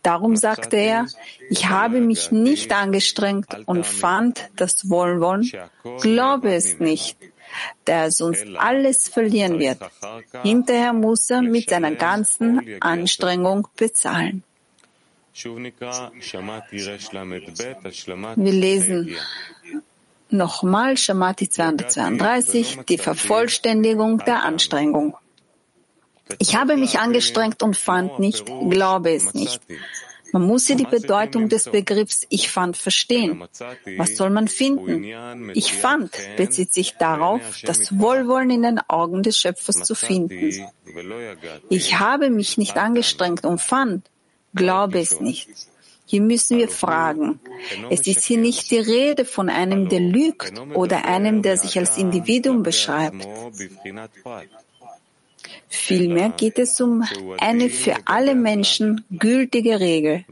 [0.03, 1.07] Darum sagte er,
[1.49, 5.51] ich habe mich nicht angestrengt und fand das Wohlwollen,
[6.01, 7.17] glaube es nicht.
[7.87, 9.79] Der sonst alles verlieren wird.
[10.43, 14.43] Hinterher muss er mit seiner ganzen Anstrengung bezahlen.
[18.37, 19.17] Wir lesen
[20.31, 25.17] nochmal Shamati 232, die Vervollständigung der Anstrengung.
[26.39, 29.61] Ich habe mich angestrengt und fand nicht, glaube es nicht.
[30.35, 33.45] Man muss hier die Bedeutung des Begriffs Ich fand verstehen.
[33.97, 35.05] Was soll man finden?
[35.55, 40.51] Ich fand bezieht sich darauf, das Wohlwollen in den Augen des Schöpfers zu finden.
[41.69, 44.11] Ich habe mich nicht angestrengt und fand,
[44.55, 45.49] glaube es nicht.
[46.05, 47.39] Hier müssen wir fragen.
[47.91, 51.97] Es ist hier nicht die Rede von einem, der lügt oder einem, der sich als
[51.97, 53.25] Individuum beschreibt.
[55.69, 57.05] Vielmehr geht es um
[57.39, 60.25] eine für alle Menschen gültige Regel.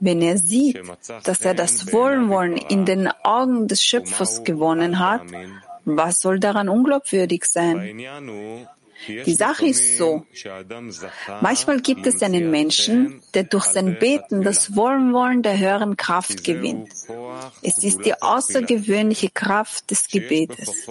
[0.00, 0.80] Wenn er sieht,
[1.24, 5.22] dass er das Wohlwollen in den Augen des Schöpfers gewonnen hat,
[5.84, 7.98] was soll daran unglaubwürdig sein?
[9.08, 10.24] Die Sache ist so.
[11.40, 16.88] Manchmal gibt es einen Menschen, der durch sein Beten das Wohlwollen der höheren Kraft gewinnt.
[17.62, 20.86] Es ist die außergewöhnliche Kraft des Gebetes,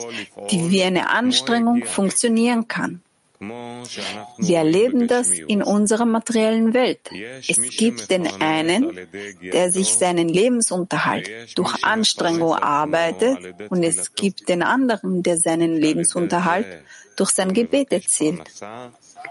[0.49, 3.01] die wie eine Anstrengung funktionieren kann.
[3.41, 7.09] Wir erleben das in unserer materiellen Welt.
[7.47, 8.95] Es gibt den einen,
[9.41, 13.39] der sich seinen Lebensunterhalt durch Anstrengung arbeitet,
[13.69, 16.67] und es gibt den anderen, der seinen Lebensunterhalt
[17.15, 18.43] durch sein Gebet erzielt.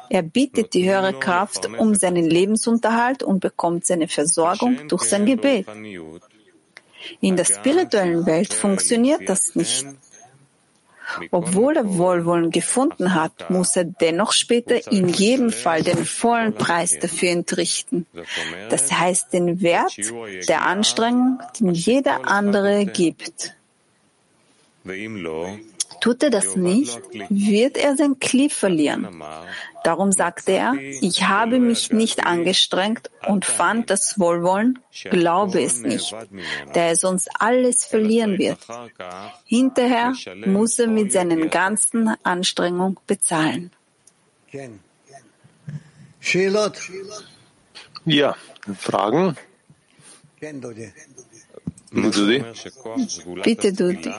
[0.09, 5.67] Er bietet die höhere Kraft um seinen Lebensunterhalt und bekommt seine Versorgung durch sein Gebet.
[7.21, 9.87] In der spirituellen Welt funktioniert das nicht.
[11.31, 16.99] Obwohl er Wohlwollen gefunden hat, muss er dennoch später in jedem Fall den vollen Preis
[16.99, 18.07] dafür entrichten.
[18.69, 19.97] Das heißt den Wert
[20.49, 23.55] der Anstrengung, den jeder andere gibt.
[26.01, 26.99] Tut er das nicht,
[27.29, 29.23] wird er sein Kliff verlieren.
[29.85, 34.79] Darum sagte er, ich habe mich nicht angestrengt und fand das Wohlwollen,
[35.11, 36.15] glaube es nicht,
[36.73, 38.59] da er sonst alles verlieren wird.
[39.45, 40.15] Hinterher
[40.47, 43.71] muss er mit seinen ganzen Anstrengungen bezahlen.
[48.05, 48.37] Ja,
[48.79, 49.37] Fragen?
[51.93, 52.45] Dudi?
[53.43, 54.13] Bitte, Dudi.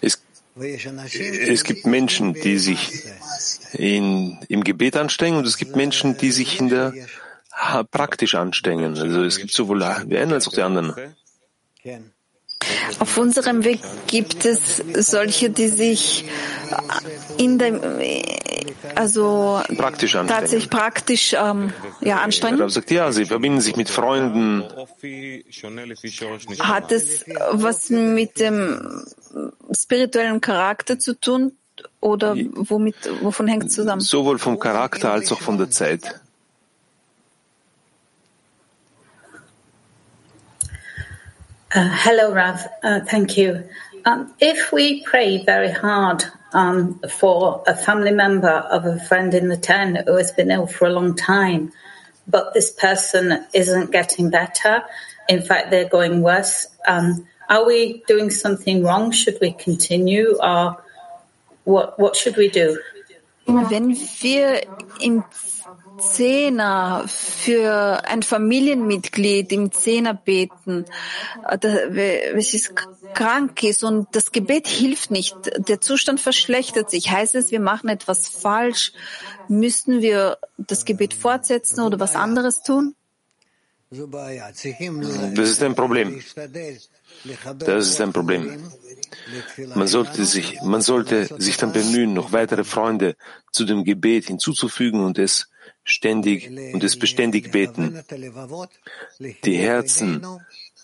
[0.00, 0.22] Es,
[0.60, 3.04] es gibt Menschen, die sich
[3.72, 6.92] in, im Gebet anstrengen und es gibt Menschen, die sich in der
[7.90, 8.96] praktisch anstrengen.
[8.98, 10.94] Also es gibt sowohl die einen als auch die anderen.
[12.98, 16.24] Auf unserem Weg gibt es solche, die sich
[17.38, 17.80] in dem,
[18.94, 22.60] also praktisch tatsächlich praktisch ähm, ja, anstrengen.
[22.60, 24.64] Er sagt, ja, sie verbinden sich mit Freunden.
[26.60, 29.04] Hat es was mit dem
[29.72, 31.52] spirituellen Charakter zu tun
[32.00, 34.00] oder womit, wovon hängt es zusammen?
[34.00, 36.20] Sowohl vom Charakter als auch von der Zeit.
[41.70, 42.66] Uh, hello, Rav.
[42.82, 43.68] Uh, thank you.
[44.06, 49.48] Um, if we pray very hard um, for a family member of a friend in
[49.48, 51.72] the town who has been ill for a long time,
[52.26, 54.82] but this person isn't getting better,
[55.28, 59.10] in fact, they're going worse, um, are we doing something wrong?
[59.10, 60.82] Should we continue, or
[61.64, 61.98] what?
[61.98, 62.78] What should we do?
[63.46, 64.62] Wenn wir
[65.00, 65.24] im
[65.98, 70.84] Zehner für ein Familienmitglied im Zehner beten,
[71.44, 72.74] welches
[73.14, 77.10] krank ist und das Gebet hilft nicht, der Zustand verschlechtert sich.
[77.10, 78.92] Heißt es, wir machen etwas falsch?
[79.48, 82.94] Müssen wir das Gebet fortsetzen oder was anderes tun?
[83.90, 86.22] Das ist ein Problem.
[87.58, 88.62] Das ist ein Problem.
[89.74, 93.16] Man sollte sich, man sollte sich dann bemühen, noch weitere Freunde
[93.50, 95.48] zu dem Gebet hinzuzufügen und es
[95.87, 98.03] ständig und es beständig beten.
[99.45, 100.25] Die Herzen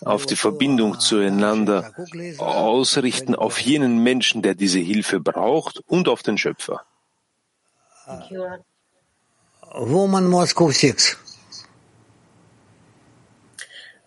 [0.03, 1.93] auf die Verbindung zueinander
[2.37, 6.85] ausrichten auf jenen Menschen, der diese Hilfe braucht und auf den Schöpfer.
[9.71, 11.17] Woman Moscow 6.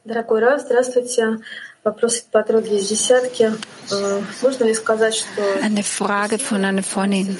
[0.04, 1.38] Дорогой Раф, здравствуйте.
[1.84, 3.52] Вопрос от подруги из десятки.
[4.42, 5.42] Можно ли сказать, что...
[5.60, 7.38] Eine Frage von einer Freundin.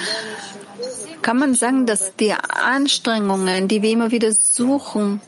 [1.27, 5.19] Kann man sagen, dass die Anstrengungen, die wir immer wieder suchen,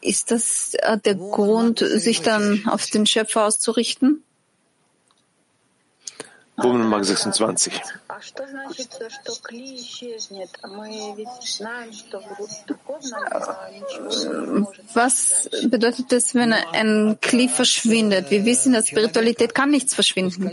[0.00, 0.72] ist das
[1.04, 4.24] der Grund, sich dann auf den Schöpfer auszurichten?
[6.56, 7.80] Nummer 26.
[14.94, 18.32] Was bedeutet es, wenn ein Kli verschwindet?
[18.32, 20.50] Wir wissen, dass Spiritualität kann nichts verschwinden.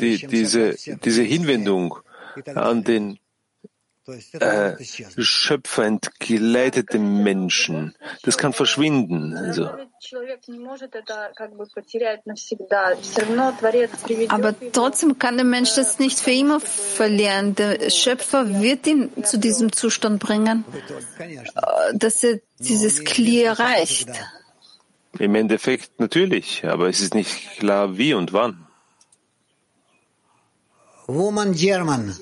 [0.00, 0.74] Die, diese,
[1.04, 1.98] diese Hinwendung
[2.54, 3.18] an den
[4.38, 4.76] äh,
[5.18, 7.94] Schöpfer entgleitete Menschen.
[8.22, 9.36] Das kann verschwinden.
[9.36, 9.68] Also.
[14.28, 17.56] Aber trotzdem kann der Mensch das nicht für immer verlieren.
[17.56, 20.64] Der Schöpfer wird ihn zu diesem Zustand bringen,
[21.18, 24.10] äh, dass er dieses Kli erreicht.
[25.18, 28.66] Im Endeffekt natürlich, aber es ist nicht klar, wie und wann.
[31.06, 32.16] Woman German.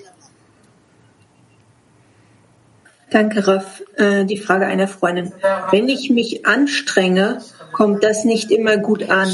[3.10, 3.82] Danke, Raff.
[3.96, 5.32] Äh, die Frage einer Freundin.
[5.70, 7.40] Wenn ich mich anstrenge,
[7.72, 9.28] kommt das nicht immer gut an.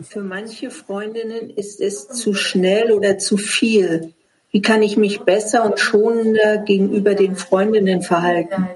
[0.00, 4.12] Für manche Freundinnen ist es zu schnell oder zu viel.
[4.50, 8.68] Wie kann ich mich besser und schonender gegenüber den Freundinnen verhalten?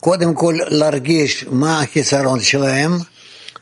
[0.00, 2.92] קודם כל להרגיש מה החיסרון שלהם.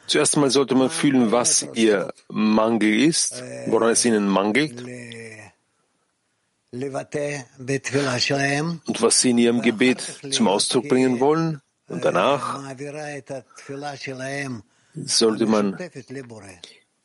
[0.07, 4.83] Zuerst einmal sollte man fühlen, was ihr Mangel ist, woran es ihnen mangelt
[8.87, 10.01] und was sie in ihrem Gebet
[10.31, 11.63] zum Ausdruck bringen wollen.
[11.89, 12.61] Und danach
[14.95, 15.79] sollte man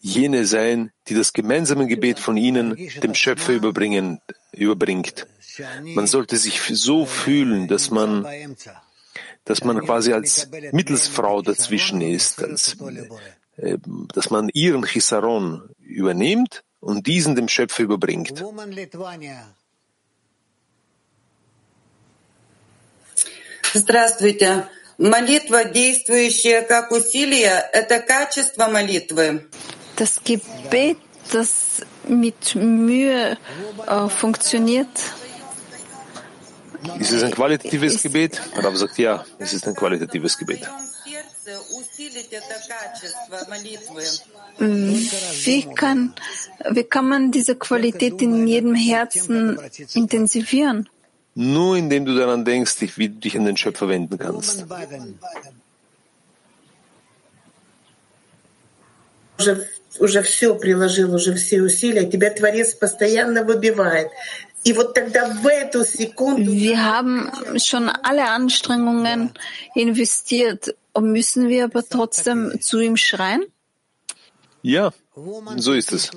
[0.03, 4.21] jene sein, die das gemeinsame Gebet von ihnen dem Schöpfer überbringen,
[4.53, 5.27] überbringt.
[5.83, 8.25] Man sollte sich so fühlen, dass man
[9.45, 12.77] dass man quasi als Mittelsfrau dazwischen ist, als,
[13.57, 13.77] äh,
[14.13, 18.43] dass man ihren Chisaron übernimmt und diesen dem Schöpfer überbringt.
[23.73, 24.67] Здравствуйте.
[24.99, 29.47] Молитва, действующая как усилие, это качество молитвы.
[29.96, 30.98] Das Gebet,
[31.32, 33.36] das mit Mühe
[33.86, 34.88] äh, funktioniert,
[36.98, 38.40] ist es ein qualitatives Gebet?
[38.56, 40.68] Rav sagt ja, es ist ein qualitatives Gebet.
[44.58, 46.14] Wie kann,
[46.70, 49.58] wie kann man diese Qualität in jedem Herzen
[49.94, 50.88] intensivieren?
[51.34, 54.64] Nur indem du daran denkst, wie du dich an den Schöpfer wenden kannst
[59.99, 64.09] уже все приложил, уже все усилия, тебя Творец постоянно выбивает.
[64.65, 64.75] Wir
[66.83, 69.31] haben schon alle Anstrengungen
[69.73, 73.45] investiert und müssen wir aber trotzdem zu ihm schreien?
[74.61, 74.91] Ja,
[75.55, 76.11] so ist es.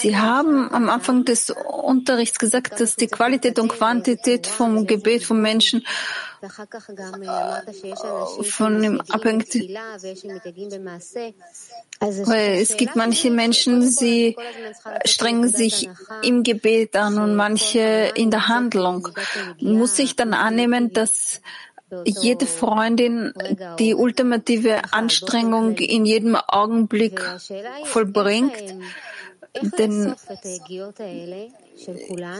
[0.00, 5.42] Sie haben am Anfang des Unterrichts gesagt, dass die Qualität und Quantität vom Gebet von
[5.42, 5.84] Menschen
[8.42, 9.54] von ihm abhängt.
[12.00, 14.36] Es gibt manche Menschen, sie
[15.04, 15.90] strengen sich
[16.22, 19.08] im Gebet an und manche in der Handlung.
[19.60, 21.40] Muss ich dann annehmen, dass
[22.04, 23.32] jede Freundin
[23.78, 27.20] die ultimative Anstrengung in jedem Augenblick
[27.84, 28.52] vollbringt.
[29.78, 30.14] Denn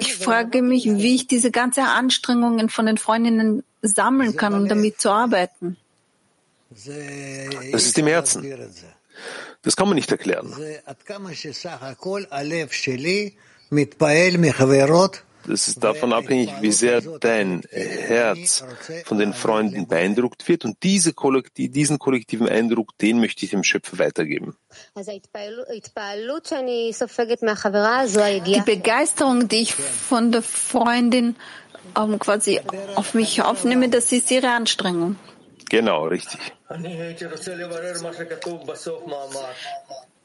[0.00, 5.00] ich frage mich, wie ich diese ganzen Anstrengungen von den Freundinnen sammeln kann, um damit
[5.00, 5.76] zu arbeiten.
[6.70, 8.44] Das ist im Herzen.
[9.62, 10.54] Das kann man nicht erklären.
[15.48, 18.64] Das ist davon abhängig, wie sehr dein Herz
[19.04, 20.64] von den Freunden beeindruckt wird.
[20.64, 24.56] Und diese Kollektiv, diesen kollektiven Eindruck, den möchte ich dem Schöpfer weitergeben.
[28.46, 31.36] Die Begeisterung, die ich von der Freundin
[31.96, 32.60] um, quasi
[32.94, 35.16] auf mich aufnehme, das ist ihre Anstrengung.
[35.70, 36.40] Genau, richtig.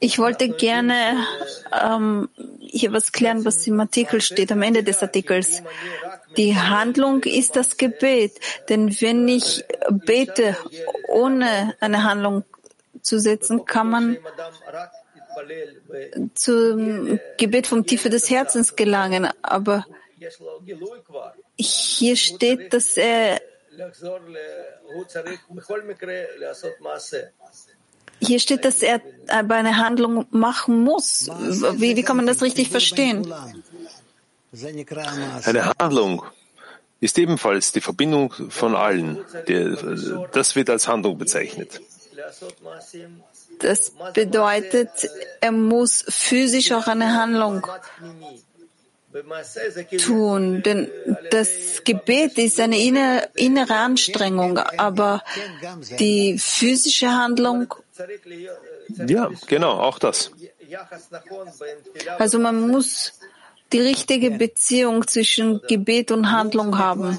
[0.03, 1.25] Ich wollte gerne
[1.71, 2.27] ähm,
[2.59, 5.63] hier was klären, was im Artikel steht, am Ende des Artikels.
[6.35, 8.33] Die Handlung ist das Gebet.
[8.67, 10.57] Denn wenn ich bete,
[11.07, 12.43] ohne eine Handlung
[13.01, 14.17] zu setzen, kann man
[16.33, 19.29] zum Gebet vom Tiefe des Herzens gelangen.
[19.41, 19.85] Aber
[21.55, 23.39] hier steht, dass er
[28.25, 31.29] hier steht, dass er aber eine Handlung machen muss.
[31.73, 33.33] Wie, wie kann man das richtig verstehen?
[35.45, 36.23] Eine Handlung
[36.99, 39.19] ist ebenfalls die Verbindung von allen.
[40.31, 41.81] Das wird als Handlung bezeichnet.
[43.59, 44.89] Das bedeutet,
[45.41, 47.65] er muss physisch auch eine Handlung
[49.99, 50.89] tun, denn
[51.29, 51.49] das
[51.83, 52.77] Gebet ist eine
[53.35, 55.23] innere Anstrengung, aber
[55.99, 57.73] die physische Handlung.
[59.07, 60.31] Ja, genau, auch das.
[62.17, 63.19] Also man muss
[63.71, 67.17] die richtige Beziehung zwischen Gebet und Handlung haben.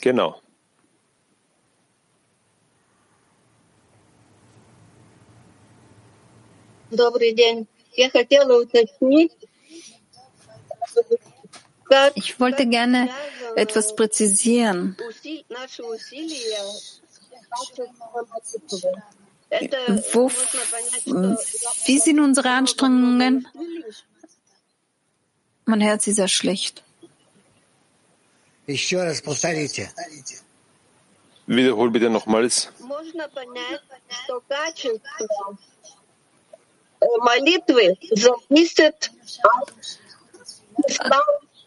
[0.00, 0.40] Genau.
[12.14, 13.08] Ich wollte gerne
[13.56, 14.96] etwas präzisieren.
[20.12, 20.30] Wo,
[21.86, 23.48] wie sind unsere Anstrengungen?
[25.64, 26.84] Man hört sie sehr schlecht.
[31.46, 32.70] Wiederhol bitte nochmals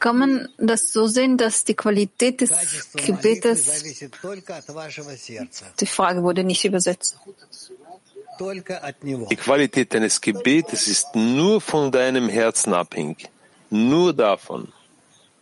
[0.04, 2.52] kann man das so sehen, dass die Qualität des
[2.94, 3.60] Gebetes,
[5.80, 7.18] die Frage wurde nicht übersetzt.
[9.34, 13.30] Die Qualität deines Gebetes ist nur von deinem Herzen abhängig,
[13.70, 14.68] nur davon.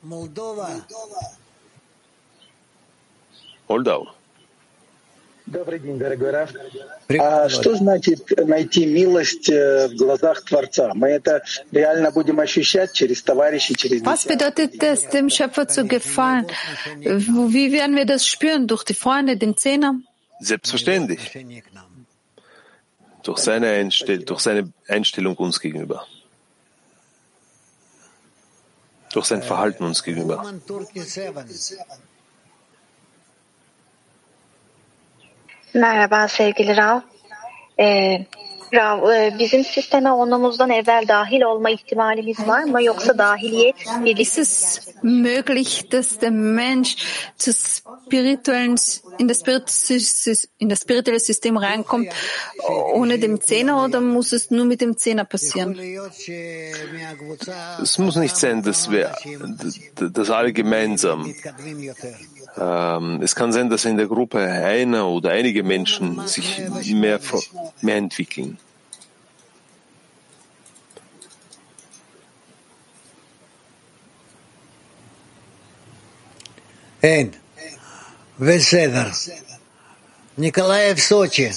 [0.03, 0.69] Moldova.
[3.67, 4.01] Moldau.
[5.50, 6.50] Добрый день, дорогой Раф.
[7.20, 10.92] А что значит найти милость в глазах Творца?
[10.94, 16.46] Мы это реально будем ощущать через товарищей, через Was bedeutet das, dem Schöpfer zu gefallen?
[16.98, 18.66] Wie werden wir das spüren?
[18.66, 20.00] Durch die Freunde, den Zehner?
[20.40, 21.20] Selbstverständlich.
[23.22, 26.06] Durch seine, Einstell durch seine Einstellung uns gegenüber.
[29.12, 30.44] Durch sein Verhalten uns gegenüber.
[35.73, 37.01] Merhaba sevgili Rav.
[37.79, 38.25] Ee,
[38.73, 44.37] Rav, e, bizim sisteme onumuzdan evvel dahil olma ihtimalimiz var mı yoksa dahiliyet birlikte Ist
[44.37, 46.95] es möglich, dass der Mensch
[47.37, 48.77] zu spirituellen,
[49.19, 49.43] in das,
[50.59, 52.07] in das spirituelle System reinkommt,
[52.93, 55.77] ohne dem Zehner oder muss es nur mit dem Zehner passieren?
[57.83, 59.11] Es muss nicht sein, dass wir
[60.13, 61.33] das alle gemeinsam
[62.57, 66.59] Ähm, es kann sein, dass in der Gruppe einer oder einige Menschen sich
[66.93, 67.19] mehr,
[67.81, 68.57] mehr entwickeln.
[77.03, 77.33] Эйн,
[78.37, 78.75] весь.
[80.37, 81.51] Николаев, Сочи.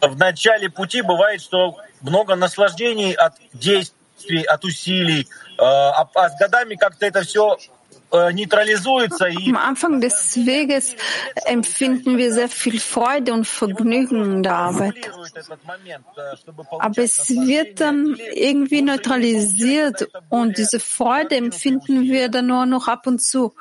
[0.00, 5.26] В начале пути бывает, что много наслаждений от действий, от усилий,
[8.10, 10.96] Am Anfang des Weges
[11.44, 15.10] empfinden wir sehr viel Freude und Vergnügen in der Arbeit.
[16.78, 23.06] Aber es wird dann irgendwie neutralisiert und diese Freude empfinden wir dann nur noch ab
[23.06, 23.54] und zu.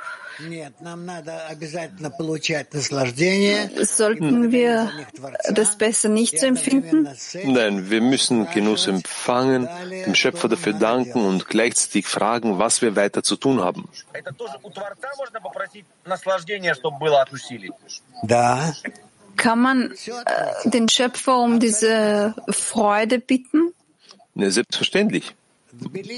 [3.83, 4.91] Sollten wir
[5.49, 7.09] das besser nicht so empfinden?
[7.45, 13.23] Nein, wir müssen Genuss empfangen, dem Schöpfer dafür danken und gleichzeitig fragen, was wir weiter
[13.23, 13.87] zu tun haben.
[19.37, 23.71] Kann man äh, den Schöpfer um diese Freude bitten?
[24.33, 25.35] Ja, selbstverständlich.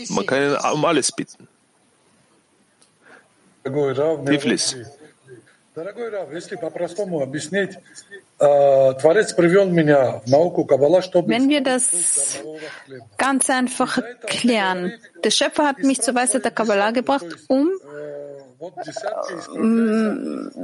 [0.10, 1.49] Man kann ihn um alles bitten.
[4.26, 4.76] Tiflis.
[5.76, 5.96] Wenn
[11.50, 12.40] wir das
[13.18, 14.94] ganz einfach klären,
[15.24, 17.70] der Schöpfer hat mich zur Weisheit der Kabbalah gebracht, um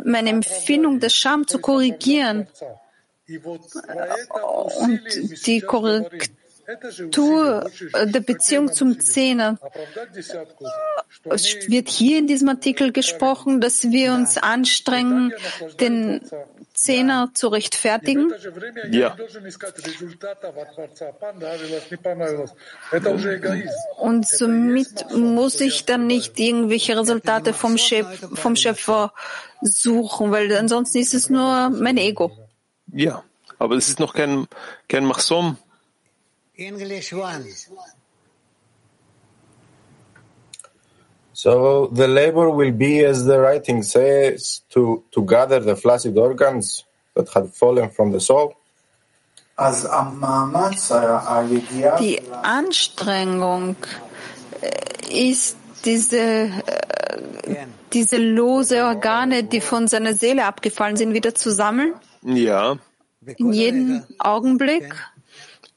[0.03, 2.47] meine Empfindung der Scham zu korrigieren.
[3.27, 5.01] Und
[5.47, 6.44] die Korrektur
[6.89, 9.57] Struktur der Beziehung zum Zehner.
[11.25, 15.33] Es wird hier in diesem Artikel gesprochen, dass wir uns anstrengen,
[15.79, 16.21] den
[16.73, 18.33] Zehner zu rechtfertigen.
[18.91, 19.15] Ja.
[23.97, 29.13] Und somit muss ich dann nicht irgendwelche Resultate vom, Chef, vom Schöpfer
[29.61, 32.31] suchen, weil ansonsten ist es nur mein Ego.
[32.91, 33.23] Ja,
[33.57, 34.47] aber es ist noch kein,
[34.87, 35.57] kein Machsom.
[41.33, 46.85] So the labor will be, as the writing says, to, to gather the flaccid organs
[47.13, 48.55] that had fallen from the soul.
[51.99, 53.75] Die Anstrengung
[54.61, 56.51] äh, ist diese, äh,
[57.93, 61.93] diese lose Organe, die von seiner Seele abgefallen sind, wieder zu sammeln?
[62.23, 62.77] Ja.
[63.37, 64.93] In jedem Augenblick?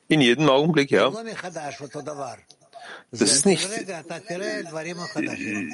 [0.08, 1.10] In jedem Augenblick, ja.
[3.10, 3.68] Das ist nicht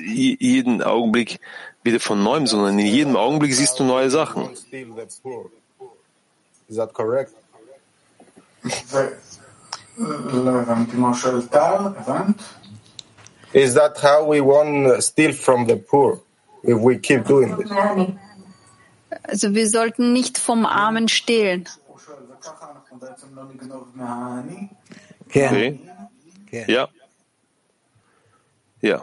[0.06, 1.40] jeden Augenblick
[1.82, 4.50] wieder von neuem, sondern in jedem Augenblick siehst du neue Sachen.
[6.68, 7.32] Is that correct?
[13.52, 16.20] Is that how we won't steal from the poor
[16.62, 17.70] if we keep doing this?
[19.22, 21.68] Also wir sollten nicht vom Armen stehlen.
[25.26, 25.80] Okay.
[26.68, 26.88] Ja.
[28.82, 29.02] Ja.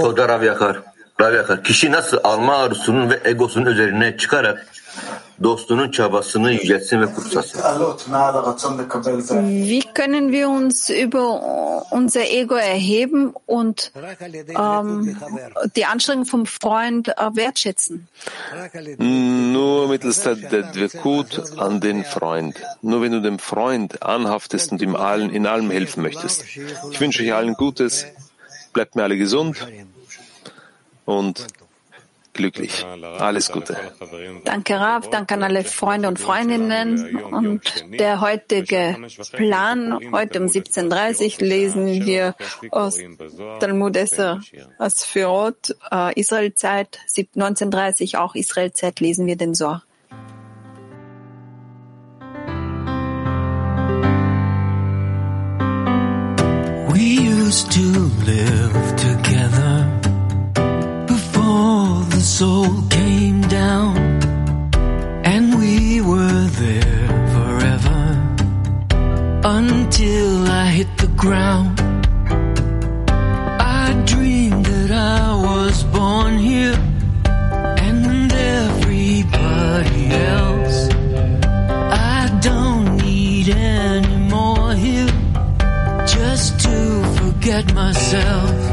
[0.00, 0.82] Toda Rav Yakar.
[1.20, 1.64] Rav Yakar.
[1.64, 4.66] Kişi nasıl alma arzusunun ve egosunun üzerine çıkarak
[5.42, 7.60] dostunun çabasını yüceltsin ve kutsasın?
[9.42, 11.40] Wie können wir uns über
[11.90, 13.92] unser Ego erheben und
[14.58, 15.16] ähm,
[15.76, 18.08] die Anstrengung vom Freund äh, wertschätzen?
[19.52, 22.54] Nur mittels der Dvekut an den Freund.
[22.82, 26.44] Nur wenn du dem Freund anhaftest und ihm allen, in allem helfen möchtest.
[26.90, 28.06] Ich wünsche euch allen Gutes.
[28.72, 29.56] Bleibt mir alle gesund
[31.06, 31.46] und
[32.36, 32.84] glücklich.
[33.18, 33.76] Alles Gute.
[34.44, 35.10] Danke, Rav.
[35.10, 37.16] Danke an alle Freunde und Freundinnen.
[37.24, 37.62] Und
[37.98, 38.96] der heutige
[39.32, 42.34] Plan, heute um 17.30 Uhr lesen wir
[42.70, 42.98] aus
[43.60, 44.40] Talmud Esser
[44.78, 49.82] Asphirot, äh, Israelzeit, 19.30 auch Israelzeit lesen wir den Sohr.
[56.88, 57.80] We used to
[58.24, 60.05] live together
[62.26, 63.96] soul came down,
[65.24, 68.02] and we were there forever
[69.44, 71.80] until I hit the ground.
[73.60, 76.76] I dreamed that I was born here
[77.86, 80.88] and everybody else.
[82.18, 85.14] I don't need any more here
[86.06, 88.65] just to forget myself.